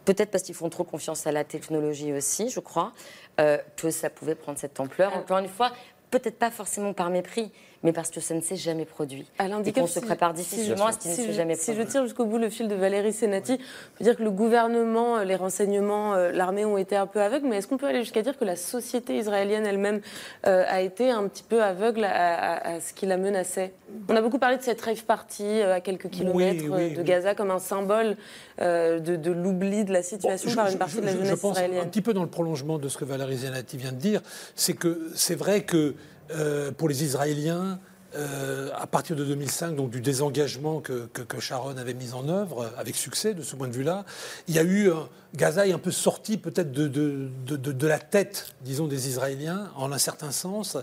[0.09, 2.92] peut-être parce qu'ils font trop confiance à la technologie aussi, je crois,
[3.40, 5.14] euh, que ça pouvait prendre cette ampleur.
[5.14, 5.70] Encore une fois,
[6.11, 7.52] peut-être pas forcément par mépris,
[7.82, 9.26] mais parce que ça ne s'est jamais produit.
[9.38, 11.26] Alain et qu'on se si- prépare si difficilement je- à ce qui ne si s'est
[11.28, 11.82] je- jamais Si produit.
[11.84, 15.18] je tire jusqu'au bout le fil de Valérie Senati, on peut dire que le gouvernement,
[15.18, 18.00] euh, les renseignements, euh, l'armée ont été un peu aveugles, mais est-ce qu'on peut aller
[18.00, 20.00] jusqu'à dire que la société israélienne elle-même
[20.46, 22.10] euh, a été un petit peu aveugle à,
[22.54, 23.72] à- à ce qui la menaçait?
[24.08, 27.04] On a beaucoup parlé de cette rave party à quelques kilomètres oui, de oui.
[27.04, 28.16] Gaza comme un symbole
[28.60, 31.12] euh, de, de l'oubli de la situation Je- par je- une partie je- de la
[31.12, 31.82] je- jeunesse Je pense israélienne.
[31.84, 34.20] un petit peu dans le prolongement de ce que Valérie Zenati vient de dire,
[34.56, 35.94] c'est que c'est vrai que
[36.30, 37.78] euh, pour les Israéliens,
[38.16, 42.62] euh, à partir de 2005, donc du désengagement que, que- Sharon avait mis en œuvre
[42.62, 44.06] euh, avec succès de ce point de vue-là,
[44.48, 48.86] il y a eu un- Gaza est un peu sorti peut-être de la tête, disons,
[48.86, 50.78] des Israéliens en un certain sens.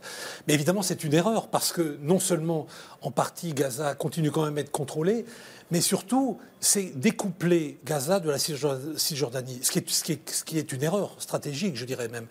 [0.47, 2.67] Mais évidemment, c'est une erreur parce que non seulement
[3.06, 5.26] en partie Gaza continue quand même à être contrôlé,
[5.72, 11.76] mais surtout, c'est découpler Gaza de la Cisjor- Cisjordanie, ce qui, est, une erreur stratégique,
[11.76, 12.28] je dirais même.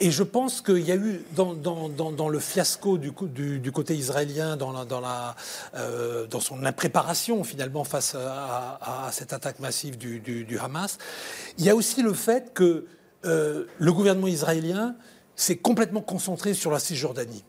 [0.00, 4.58] Et je pense qu'il y a eu, dans, le fiasco du, côté israélien,
[5.74, 10.98] euh, dans son impréparation finalement face à, cette attaque massive du Hamas,
[11.58, 12.86] il y a aussi le fait que
[13.26, 14.96] euh, le gouvernement israélien
[15.36, 17.44] s'est complètement concentré sur la Cisjordanie.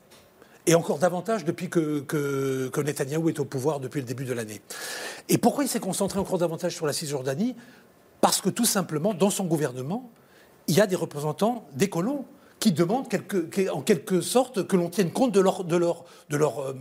[0.68, 2.70] Et encore davantage depuis que, que,
[3.30, 4.62] est au pouvoir depuis le début de l'année.
[5.28, 7.56] Et pourquoi il s'est concentré encore davantage sur la Cisjordanie?
[8.22, 10.10] Parce que tout simplement, dans son gouvernement,
[10.68, 12.26] il y a des représentants des colons
[12.62, 16.06] qui demandent quelque, qui- en quelque sorte que l'on tienne compte de, leur, de, leur,
[16.30, 16.74] de, leur, euh,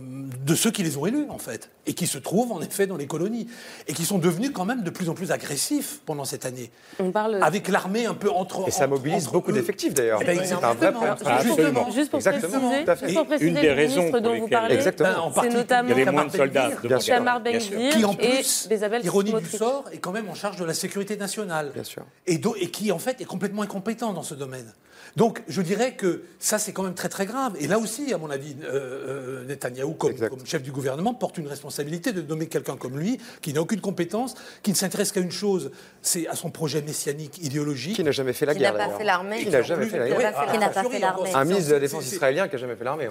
[0.45, 2.97] de ceux qui les ont élus, en fait, et qui se trouvent en effet dans
[2.97, 3.47] les colonies,
[3.87, 6.69] et qui sont devenus quand même de plus en plus agressifs pendant cette année.
[6.99, 7.39] On parle.
[7.41, 8.67] Avec l'armée un peu entre.
[8.67, 10.19] Et ça entre- mobilise entre beaucoup d'effectifs d'ailleurs.
[10.21, 11.15] Eh ben, C'est un vrai problème.
[11.25, 11.89] Absolument.
[11.91, 14.77] Juste pour Exactement, préciser, juste pour préciser, Une des le raisons ministre dont vous parlez.
[14.77, 17.71] Ben, c'est notamment il y avait moins de Ben soldats Tamar Bien sûr.
[17.71, 18.69] Ben-Gvir qui en et plus,
[19.03, 21.71] ironie du sort, est quand même en charge de la sécurité nationale.
[21.73, 22.03] Bien sûr.
[22.27, 24.71] Et, do- et qui en fait est complètement incompétent dans ce domaine.
[25.15, 27.55] Donc je dirais que ça c'est quand même très très grave.
[27.59, 30.13] Et là aussi, à mon avis, euh, euh, Netanyahou, comme,
[30.45, 34.35] chef du gouvernement, porte une responsabilité de nommer quelqu'un comme lui, qui n'a aucune compétence,
[34.63, 35.71] qui ne s'intéresse qu'à une chose,
[36.01, 37.95] c'est à son projet messianique idéologique.
[37.95, 39.43] Qui n'a jamais fait la Qui guerre n'a pas fait l'armée.
[39.43, 41.33] Qui n'a jamais fait Qui Qui l'armée.
[41.33, 43.07] Un ministre de la Défense israélien qui n'a jamais fait l'armée.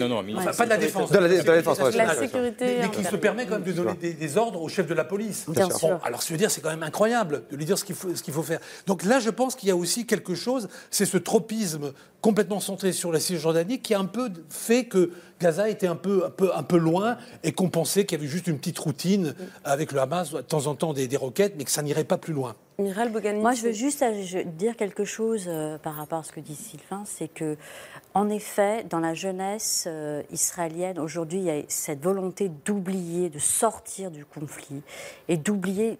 [0.00, 0.56] Non, non, ministre.
[0.56, 1.10] Pas de la défense.
[1.10, 1.78] De la- de la défense.
[1.94, 2.76] La sécurité.
[2.80, 3.20] mais, qui se intérieure.
[3.20, 5.44] permet quand même de donner des, ordres au chef de la police.
[5.48, 6.00] Bien Bon, sûr.
[6.04, 8.22] alors, je veux dire, c'est quand même incroyable de lui dire ce qu'il faut, ce
[8.22, 8.60] qu'il faut faire.
[8.86, 11.92] Donc là, je pense qu'il y a aussi quelque chose, c'est ce tropisme
[12.24, 16.24] complètement centré sur la Cisjordanie qui a un peu fait que Gaza était un peu,
[16.24, 19.34] un peu, un peu loin et qu'on pensait qu'il y avait juste une petite routine
[19.62, 22.16] avec le Hamas, de temps en temps des, des roquettes, mais que ça n'irait pas
[22.16, 22.56] plus loin.
[22.78, 26.54] Moi, je veux juste euh, dire quelque chose euh, par rapport à ce que dit
[26.54, 27.58] Sylvain, c'est que,
[28.14, 33.38] en effet, dans la jeunesse euh, israélienne, aujourd'hui, il y a cette volonté d'oublier, de
[33.38, 34.80] sortir du conflit
[35.28, 35.98] et d'oublier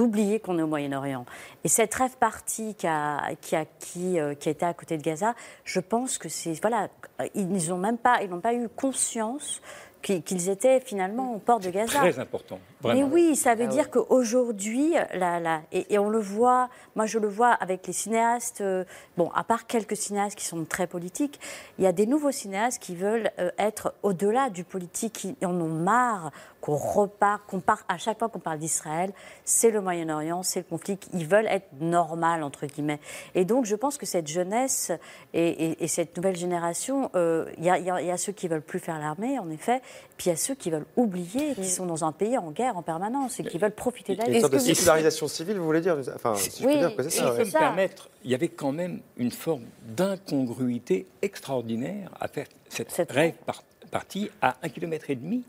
[0.00, 1.26] d'oublier qu'on est au Moyen-Orient.
[1.62, 5.02] Et cette rêve partie qui a, qui, a, qui, euh, qui été à côté de
[5.02, 5.34] Gaza,
[5.64, 6.58] je pense que c'est...
[6.62, 6.88] Voilà,
[7.34, 9.60] ils n'ont même pas, ils pas eu conscience
[10.02, 11.98] qu'ils étaient finalement au port de Gaza.
[11.98, 12.58] Très important.
[12.94, 17.18] Mais oui, ça veut dire qu'aujourd'hui, la, la, et, et on le voit, moi je
[17.18, 18.84] le vois avec les cinéastes, euh,
[19.18, 21.38] bon, à part quelques cinéastes qui sont très politiques,
[21.78, 25.54] il y a des nouveaux cinéastes qui veulent euh, être au-delà du politique, qui en
[25.60, 26.30] ont marre
[26.62, 29.12] qu'on repart, qu'on part, à chaque fois qu'on parle d'Israël,
[29.44, 33.00] c'est le Moyen-Orient, c'est le conflit, ils veulent être normal, entre guillemets.
[33.34, 34.92] Et donc je pense que cette jeunesse
[35.32, 38.78] et, et- et cette nouvelle génération, euh, il y, y a ceux qui veulent plus
[38.78, 39.80] faire l'armée, en effet,
[40.16, 42.76] puis il y a ceux qui veulent oublier, qui sont dans un pays en guerre
[42.76, 45.80] en permanence et qui veulent profiter de la Une sorte de sécularisation civile, vous voulez
[45.80, 47.16] dire Enfin, si je Oui, peux dire que c'est ça.
[47.16, 47.30] Si ouais.
[47.32, 52.46] je peux me permettre, il y avait quand même une forme d'incongruité extraordinaire à faire
[52.68, 55.42] cette, rêve par- partie à un kilomètre et demi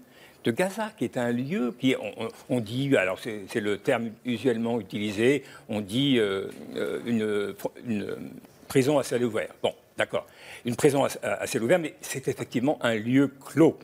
[0.43, 1.95] de Gaza, qui est un lieu qui,
[2.49, 8.15] on, dit, alors c'est le terme usuellement utilisé, on dit euh, euh, une, une
[8.67, 9.49] prison à ciel ouvert.
[9.61, 10.25] Bon, d'accord,
[10.65, 13.77] une prison à, à ciel ouvert, mais c'est effectivement un lieu clos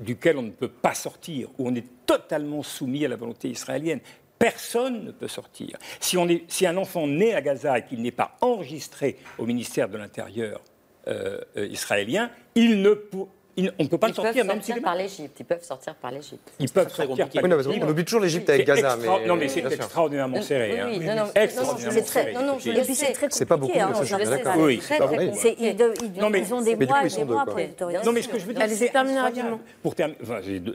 [0.00, 4.00] duquel on ne peut pas sortir, où on est totalement soumis à la volonté israélienne.
[4.38, 5.78] Personne ne peut sortir.
[6.00, 9.98] Si, on un enfant naît à Gaza et qu'il n'est pas enregistré au ministère de
[9.98, 10.60] l'Intérieur
[11.06, 13.26] euh, euh, israélien, il ne peut,
[13.56, 15.36] il- on ne peut pas Ils le sortir, peuvent même est par l'Égypte.
[15.40, 16.52] Ils peuvent sortir par l'Égypte.
[16.58, 17.40] ils peuvent très sortir compliqué.
[17.40, 17.90] par Oui, non, l'Égypte.
[17.90, 20.72] oublie toujours l'Égypte avec Gaza, extra- mais- Non, mais c'est extraordinairement serré.
[20.72, 20.88] oui, hein.
[20.98, 22.32] oui, non, non, Extraordinairement serré.
[22.32, 23.12] non, non, je Et le puis c'est sais.
[23.12, 23.80] très C'est pas compliqué.
[23.80, 24.56] beaucoup, hein, ça, je d'accord.
[24.58, 25.56] Oui, c'est pas très vrai.
[25.58, 27.56] ils, Non, ont des mois des mois pour.
[28.04, 29.60] Non, mais ce que je veux dire, c'est rapidement.
[29.82, 30.18] Pour terminer,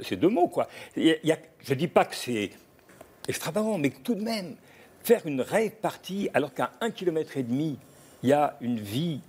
[0.04, 0.68] c'est deux mots, quoi.
[0.96, 1.02] Je
[1.70, 2.52] ne dis pas que c'est
[3.28, 4.56] extravagant, mais tout de même,
[5.04, 7.78] faire une rêve partie alors qu'à un kilomètre et demi,
[8.24, 9.20] il y a une vie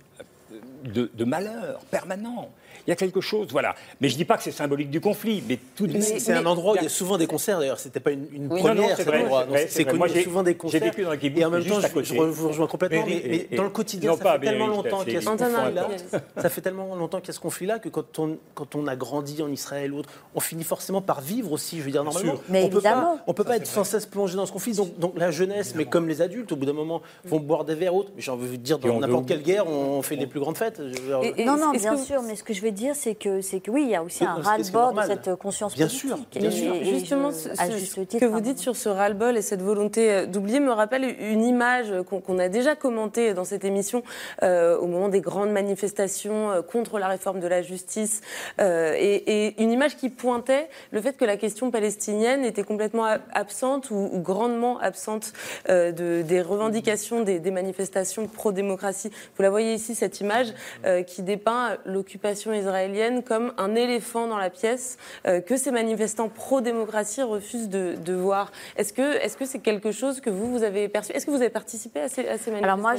[0.83, 2.49] de, de malheur permanent.
[2.87, 3.75] Il y a quelque chose, voilà.
[4.01, 6.01] Mais je ne dis pas que c'est symbolique du conflit, mais tout de même.
[6.01, 7.79] C'est un endroit où il y a souvent des concerts d'ailleurs.
[7.79, 9.39] C'était pas une, une Oui, première non, non, c'est cet vrai, endroit.
[9.41, 9.89] c'est Donc, vrai, C'est c'est vrai.
[9.91, 10.81] connu Moi, il y a j'ai- souvent des j'ai concerts.
[10.81, 13.03] vécu dans un kibbutz et en même temps, je, vous rejoins complètement.
[13.05, 15.21] Mais- Mais, mais et- dans le quotidien, ça pas fait tellement longtemps qu'il y a
[15.21, 15.81] ce conflit-là.
[15.83, 15.95] Arnaud.
[16.37, 18.95] Ça fait tellement longtemps qu'il y a ce conflit-là que quand on, quand on a
[18.95, 21.77] grandi en Israël ou autre, on finit forcément par vivre aussi.
[21.79, 22.35] Je veux dire normalement.
[22.49, 23.17] Mais on peut évidemment.
[23.17, 24.73] pas, on peut pas être sans cesse plongé dans ce conflit.
[24.73, 27.75] Donc, donc la jeunesse, mais comme les adultes, au bout d'un moment, vont boire des
[27.75, 28.11] verres autres.
[28.15, 30.79] Mais j'ai envie de dire, dans n'importe quelle guerre, on fait les plus grandes fêtes.
[30.79, 33.83] Non, non, bien sûr, mais ce que je veux dire, c'est que, c'est que oui,
[33.83, 36.07] il y a aussi Oui, un ras-le-bol de cette conscience Bien politique.
[36.09, 36.75] sûr, Et- bien sûr.
[36.75, 38.49] et Justement, je- ce, à ce- juste ce titre, que vous pardon.
[38.49, 42.37] dites sur ce ras-le-bol et cette volonté euh, d'oublier me rappelle une image qu'on qu'on
[42.39, 44.03] a déjà commentée dans cette émission
[44.43, 48.21] euh, au moment des grandes manifestations euh, contre la réforme de la justice
[48.59, 53.05] euh, et, et une image qui pointait le fait que la question palestinienne était complètement
[53.33, 55.31] absente ou, ou grandement absente
[55.69, 59.11] euh, de, des revendications des, des manifestations pro-démocratie.
[59.37, 60.47] Vous la voyez ici, cette image
[60.85, 64.97] euh, qui dépeint l'occupation israélienne comme un éléphant dans la pièce
[65.27, 68.51] euh, que ces manifestants pro-démocratie refusent de, de voir.
[68.77, 71.11] Est-ce que est-ce que c'est quelque chose que vous, vous avez perçu?
[71.13, 72.95] Est-ce que vous avez participé à ces, à ces manifestations Alors moi,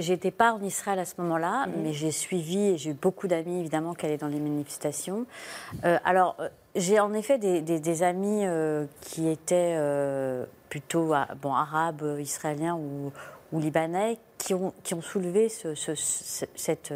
[0.00, 1.72] j'étais pas en Israël à ce moment-là, Mhm.
[1.82, 5.26] mais j'ai suivi et j'ai eu beaucoup d'amis évidemment qui allaient dans les manifestations.
[5.84, 9.76] Euh, alors euh, j'ai en effet des, des- des amis euh, qui étaient
[10.68, 13.12] plutôt ah, bon arabes, israéliens ou,
[13.52, 16.92] ou libanais, qui ont qui ont soulevé ce, ce- ce- cette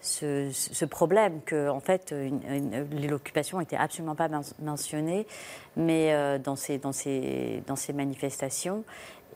[0.00, 5.26] ce, ce problème que en fait une- une- l'occupation n'était absolument pas men- mentionnée,
[5.76, 8.84] mais euh, dans ces dans ces dans ces manifestations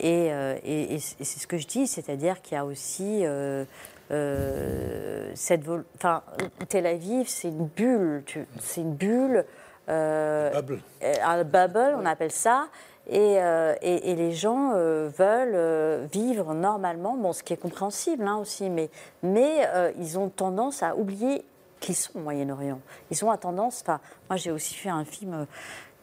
[0.00, 3.64] et, euh, et- et c'est ce que je dis, c'est-à-dire qu'il y a aussi euh,
[4.10, 5.62] euh, cette
[5.96, 6.22] enfin,
[6.68, 8.24] Tel Aviv, c'est une bulle,
[8.60, 9.44] c'est une bulle.
[9.88, 10.80] Bubble.
[11.24, 12.68] un bubble, on appelle ça.
[13.08, 18.26] Et, euh, et- les gens euh, veulent euh, vivre normalement, bon, ce qui est compréhensible
[18.26, 18.90] hein, aussi, mais,
[19.22, 19.66] mais
[19.98, 21.44] ils ont tendance à oublier
[21.80, 22.78] qu'ils sont au Moyen-Orient.
[23.10, 23.98] Ils ont tendance, enfin,
[24.30, 25.46] moi j'ai aussi fait un film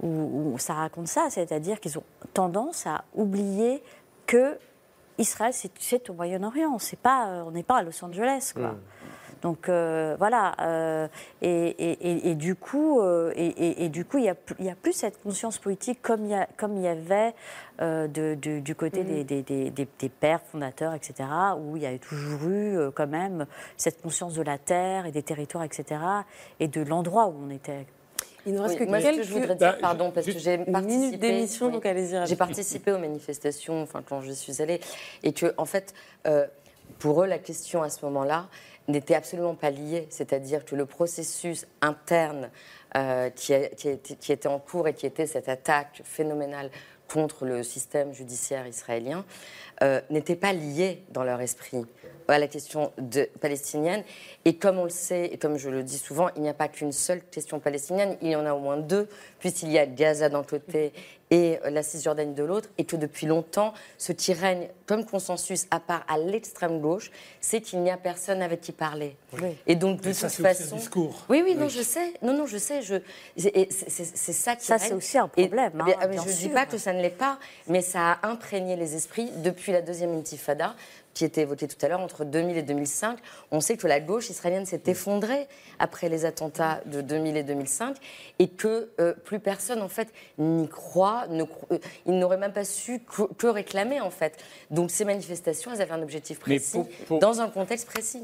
[0.03, 3.81] où, ça raconte ça, c'est-à-dire qu'ils ont tendance à oublier
[4.25, 4.57] que
[5.17, 8.75] Israël, c'est- au Moyen-Orient, on n'est pas à Los Angeles, quoi.
[9.41, 11.07] Donc euh, voilà, euh,
[11.41, 14.35] et, et- et- et du coup, euh, et, et- et du coup, il n'y a,
[14.35, 16.87] plus- il y a plus cette conscience politique comme il y, a- comme il y
[16.87, 17.33] avait
[17.81, 21.83] euh, de- de- du côté des, des- des- des- des pères fondateurs, etc., où il
[21.83, 23.45] y avait toujours eu euh, quand même
[23.77, 26.01] cette conscience de la terre et des territoires, etc.,
[26.59, 27.85] et de l'endroit où on était.
[28.45, 30.25] Il nous reste Oui, que moi, ce que quelques je voudrais dire, Bah, pardon, parce
[30.25, 31.17] que j'ai minutes participé.
[31.17, 32.25] d'émission, oui, donc allez-y.
[32.27, 34.81] J'ai participé aux manifestations, enfin quand je suis allée,
[35.23, 35.93] et que en fait,
[36.27, 36.45] euh,
[36.99, 38.47] pour eux, la question à ce moment-là
[38.87, 42.49] n'était absolument pas liée, c'est-à-dire que le processus interne
[42.95, 46.71] euh, qui, était en cours et qui était cette attaque phénoménale
[47.11, 49.25] contre le système judiciaire israélien
[49.83, 51.85] euh, n'était pas lié dans leur esprit
[52.27, 52.91] à la question
[53.41, 54.03] palestinienne.
[54.45, 56.67] Et comme on le sait, et comme je le dis souvent, il n'y a pas
[56.67, 59.07] qu'une seule question palestinienne, il y en a au moins deux,
[59.39, 60.93] puisqu'il y a Gaza d'un côté
[61.31, 65.79] et la Cisjordanie de l'autre, et que depuis longtemps, ce qui règne comme consensus, à
[65.79, 69.15] part à l'extrême gauche, c'est qu'il n'y a personne avec qui parler.
[69.67, 70.75] Et donc, de Et ça, toute c'est aussi un façon.
[70.77, 71.25] discours.
[71.29, 71.69] Oui, oui, non, Oui.
[71.69, 72.13] je sais.
[72.23, 72.81] Non, non, je sais.
[72.81, 72.95] Je...
[73.37, 76.49] c'est- ça qui Ça, c'est aussi un Et- problème, hein, mais bien je ne dis
[76.49, 80.15] pas que ça ne l'est pas, mais ça a imprégné les esprits depuis la deuxième
[80.17, 80.75] intifada
[81.19, 83.19] qui était évoquée tout à l'heure, entre 2000 et 2005.
[83.51, 87.97] On sait que la gauche israélienne s'est effondrée après les attentats de 2000 et 2005
[88.39, 90.07] et que euh, plus personne, en fait,
[90.37, 91.27] n'y croit.
[91.27, 94.37] Ne cro- euh, ils n'auraient même pas su que, que réclamer, en fait.
[94.71, 98.23] Donc ces manifestations, elles avaient un objectif précis, pour- pour- dans un contexte précis.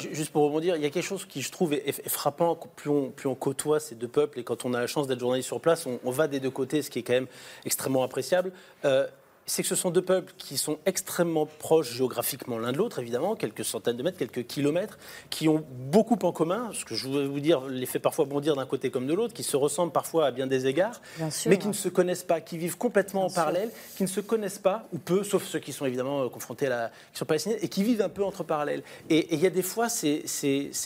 [0.00, 2.56] Ju- juste pour rebondir, il y a quelque chose qui, je trouve, est, est frappant.
[2.74, 5.20] Plus on, plus on côtoie ces deux peuples et quand on a la chance d'être
[5.20, 7.28] journaliste sur place, on, on va des deux côtés, ce qui est quand même
[7.64, 8.50] extrêmement appréciable.
[8.84, 9.06] Euh,
[9.48, 13.36] c'est que ce sont deux peuples qui sont extrêmement proches géographiquement l'un de l'autre, évidemment,
[13.36, 14.98] quelques centaines de mètres, quelques kilomètres,
[15.30, 18.56] qui ont beaucoup en commun, ce que je voulais vous dire les fait parfois bondir
[18.56, 21.48] d'un côté comme de l'autre, qui se ressemblent parfois à bien des égards, Bien sûr.
[21.48, 24.58] mais qui ne se connaissent pas, qui vivent complètement en parallèle, qui ne se connaissent
[24.58, 27.68] pas, ou peu, sauf ceux qui sont évidemment euh, confrontés à la question palestinienne, et
[27.68, 28.82] qui vivent un peu entre parallèles.
[29.10, 30.24] Et il y a des fois, c'est-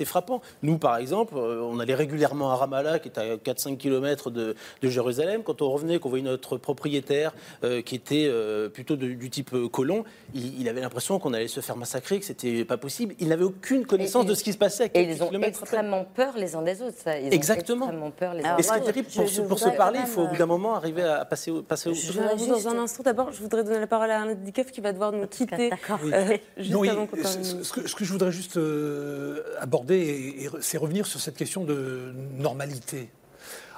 [0.04, 0.42] frappant.
[0.62, 4.54] Nous, par exemple, euh, on allait régulièrement à Ramallah, qui est à 4-5 km de,
[4.82, 5.42] de Jérusalem.
[5.44, 7.32] Quand on revenait, qu'on voyait notre propriétaire,
[7.64, 11.32] euh, qui était euh, plutôt de- du type euh, colon, il, il avait l'impression qu'on
[11.34, 13.14] allait se faire massacrer, que c'était pas possible.
[13.18, 16.04] Il n'avait aucune connaissance Et- de ce qui se passait à Et ils ont extrêmement
[16.04, 16.96] peur les uns des autres.
[17.02, 17.18] Ça.
[17.18, 17.86] Ils Exactement.
[17.86, 18.86] Ont extrêmement peur les uns Alors, Et des ce qui est autres.
[18.92, 21.50] terrible, pour, je- se, pour parler, il faut au bout d'un moment arriver à, passer
[21.50, 21.62] au.
[21.62, 23.02] Passer au Je vais vous dans un instant.
[23.02, 25.70] D'abord, je voudrais donner la parole à Annette Dikoff qui va devoir nous quitter
[26.02, 26.10] Oui.
[26.12, 30.48] euh, juste Non, avant ce, que, ce que je voudrais juste euh, aborder, et- et
[30.60, 33.08] c'est revenir sur cette question de normalité.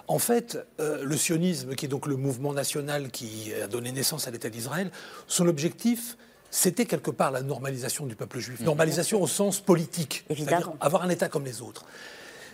[0.09, 4.27] En fait, euh, le sionisme, qui est donc le mouvement national qui a donné naissance
[4.29, 4.91] à l'État d'Israël,
[5.27, 6.17] son objectif,
[6.51, 8.61] c'était quelque part la normalisation du peuple juif.
[8.61, 11.85] Normalisation au sens politique, c'est-à-dire avoir un État comme les autres.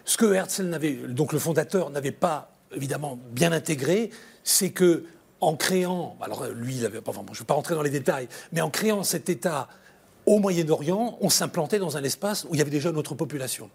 [0.05, 4.11] Ce que Herzl n'avait, donc le fondateur, n'avait pas évidemment bien intégré,
[4.44, 5.05] c'est que
[5.40, 7.90] en créant, alors lui, il avait, enfin, bon, je ne vais pas rentrer dans les
[7.90, 9.68] détails, mais en créant cet État
[10.26, 13.70] au Moyen-Orient, on s'implantait dans un espace où il y avait déjà notre population.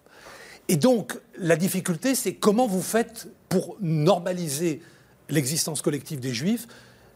[0.68, 4.82] Et donc, la difficulté, c'est comment vous faites pour normaliser
[5.30, 6.68] l'existence collective des Juifs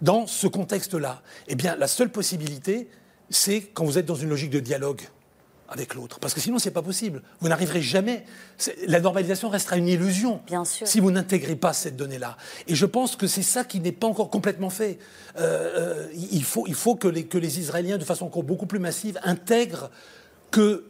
[0.01, 1.21] dans ce contexte-là.
[1.47, 2.89] Eh bien, la seule possibilité,
[3.29, 5.01] c'est quand vous êtes dans une logique de dialogue
[5.69, 6.19] avec l'autre.
[6.19, 7.21] Parce que sinon, c'est pas possible.
[7.41, 8.25] Vous n'arriverez jamais.
[8.87, 10.41] La normalisation restera une illusion.
[10.47, 10.87] Bien sûr.
[10.87, 12.37] Si vous n'intégrez pas cette donnée-là.
[12.67, 14.97] Et je pense que c'est ça qui n'est pas encore complètement fait.
[15.37, 18.65] Euh, euh, il, faut, il faut que les, que les Israéliens, de façon encore beaucoup
[18.65, 19.89] plus massive, intègrent
[20.51, 20.85] que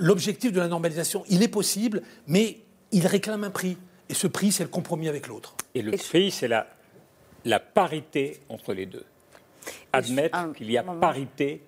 [0.00, 2.58] l'objectif de la normalisation, il est possible, mais
[2.90, 3.76] il réclame un prix.
[4.08, 5.54] Et ce prix, c'est le compromis avec l'autre.
[5.76, 6.66] Et le prix, c'est la,
[7.44, 9.04] la parité entre les deux.
[9.92, 11.62] Admettre qu'il y a parité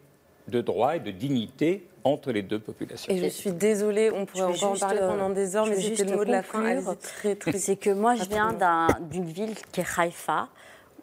[0.48, 3.12] de droits et de dignité entre les deux populations.
[3.12, 5.88] Et je suis désolée, on pourrait encore en parler euh, pendant des heures, mais c'était
[5.96, 6.80] juste le mot de la fin.
[7.56, 8.56] C'est que moi, je viens
[9.10, 10.48] d'une ville qui est Haïfa,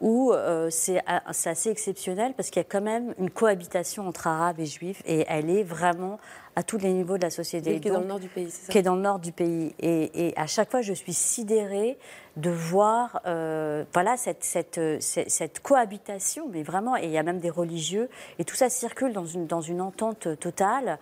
[0.00, 4.06] où euh, c'est a- c'est assez exceptionnel parce qu'il y a quand même une cohabitation
[4.08, 6.18] entre arabes et juifs et elle est vraiment
[6.56, 7.72] à tous les niveaux de la société.
[7.72, 9.18] Ville qui est dans le nord du pays, c'est ça Qui est dans le nord
[9.18, 9.74] du pays.
[9.78, 11.96] Et, et à chaque fois, je suis sidérée
[12.36, 17.18] de voir euh, voilà, cette, cette, euh, cette, cette cohabitation, mais vraiment, et il y
[17.18, 20.98] a même des religieux, et tout ça circule dans une, dans une entente totale.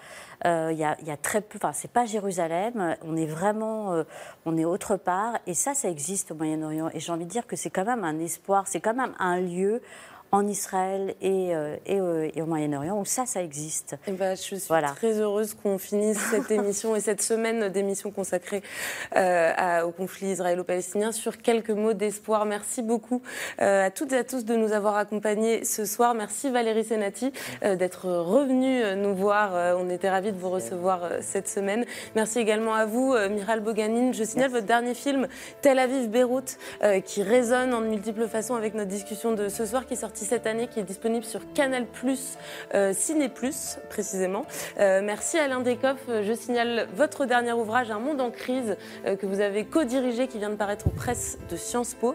[0.46, 3.26] Euh, Il y, a, il y a très peu, enfin, c'est pas Jérusalem, on est
[3.26, 4.04] vraiment, euh,
[4.46, 6.90] on est autre part, et ça, ça existe au Moyen-Orient.
[6.94, 9.38] Et j'ai envie de dire que c'est quand même un espoir, c'est quand même un
[9.40, 9.82] lieu
[10.32, 11.52] en Israël et,
[11.86, 13.94] et, au Moyen-Orient, où ça, ça existe.
[14.06, 14.60] Et eh ben, je suis
[14.96, 18.62] très heureuse qu'on finisse cette émission et cette semaine d'émission consacrée
[19.14, 22.44] au conflit israélo-palestinien sur quelques mots d'espoir.
[22.44, 23.22] Merci beaucoup
[23.58, 26.14] à toutes et à tous de nous avoir accompagnés ce soir.
[26.14, 29.76] Merci Valérie Senati d'être revenue nous voir.
[29.78, 31.84] on était ravis de vous recevoir cette semaine.
[32.14, 34.12] Merci également à vous, Miral Boganine.
[34.12, 35.28] Je signale votre dernier film,
[35.62, 36.58] Tel Aviv-Beyrouth,
[37.04, 40.68] qui résonne en multiples façons avec notre discussion de ce soir, qui est cette année,
[40.68, 41.86] qui est disponible sur Canal+,
[42.74, 43.30] euh, Ciné+,
[43.88, 44.44] précisément.
[44.78, 45.98] Euh, merci Alain Descoff.
[46.08, 50.38] Je signale votre dernier ouvrage, Un monde en crise, euh, que vous avez co-dirigé, qui
[50.38, 52.14] vient de paraître aux presses de Sciences Po.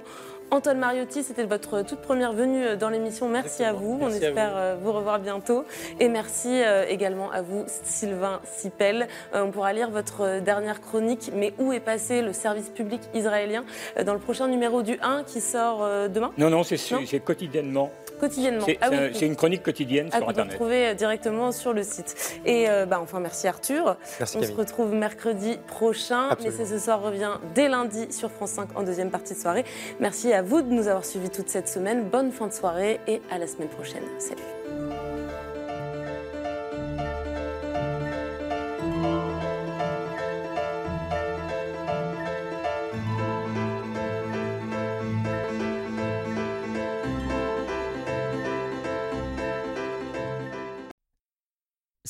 [0.54, 3.28] Antoine Mariotti, c'était votre toute première venue euh, dans l'émission.
[3.28, 3.98] Merci à vous.
[4.00, 4.92] On espère euh, vous.
[4.92, 5.66] revoir bientôt.
[6.00, 9.08] Et merci euh, également à vous, Sylvain Sipel.
[9.34, 13.66] On pourra lire votre dernière chronique, mais où est passé le service public israélien,
[14.06, 15.80] dans le prochain numéro du 1 qui sort
[16.10, 16.32] demain?
[16.38, 17.90] Non, non, c'est quotidiennement
[18.28, 18.66] quotidiennement.
[18.66, 20.54] C'est ah une chronique quotidienne sur Internet.
[20.54, 22.40] Vous retrouver directement sur le site.
[22.46, 23.98] Et bah, enfin, merci Arthur.
[24.20, 26.30] Merci On se retrouve mercredi prochain.
[26.44, 29.66] Mais c'est ce soir revient dès lundi sur France 5 en deuxième partie de soirée.
[30.00, 32.04] Merci à vous de nous avoir suivis toute cette semaine.
[32.04, 34.04] Bonne fin de soirée et à la semaine prochaine.
[34.20, 35.03] Salut.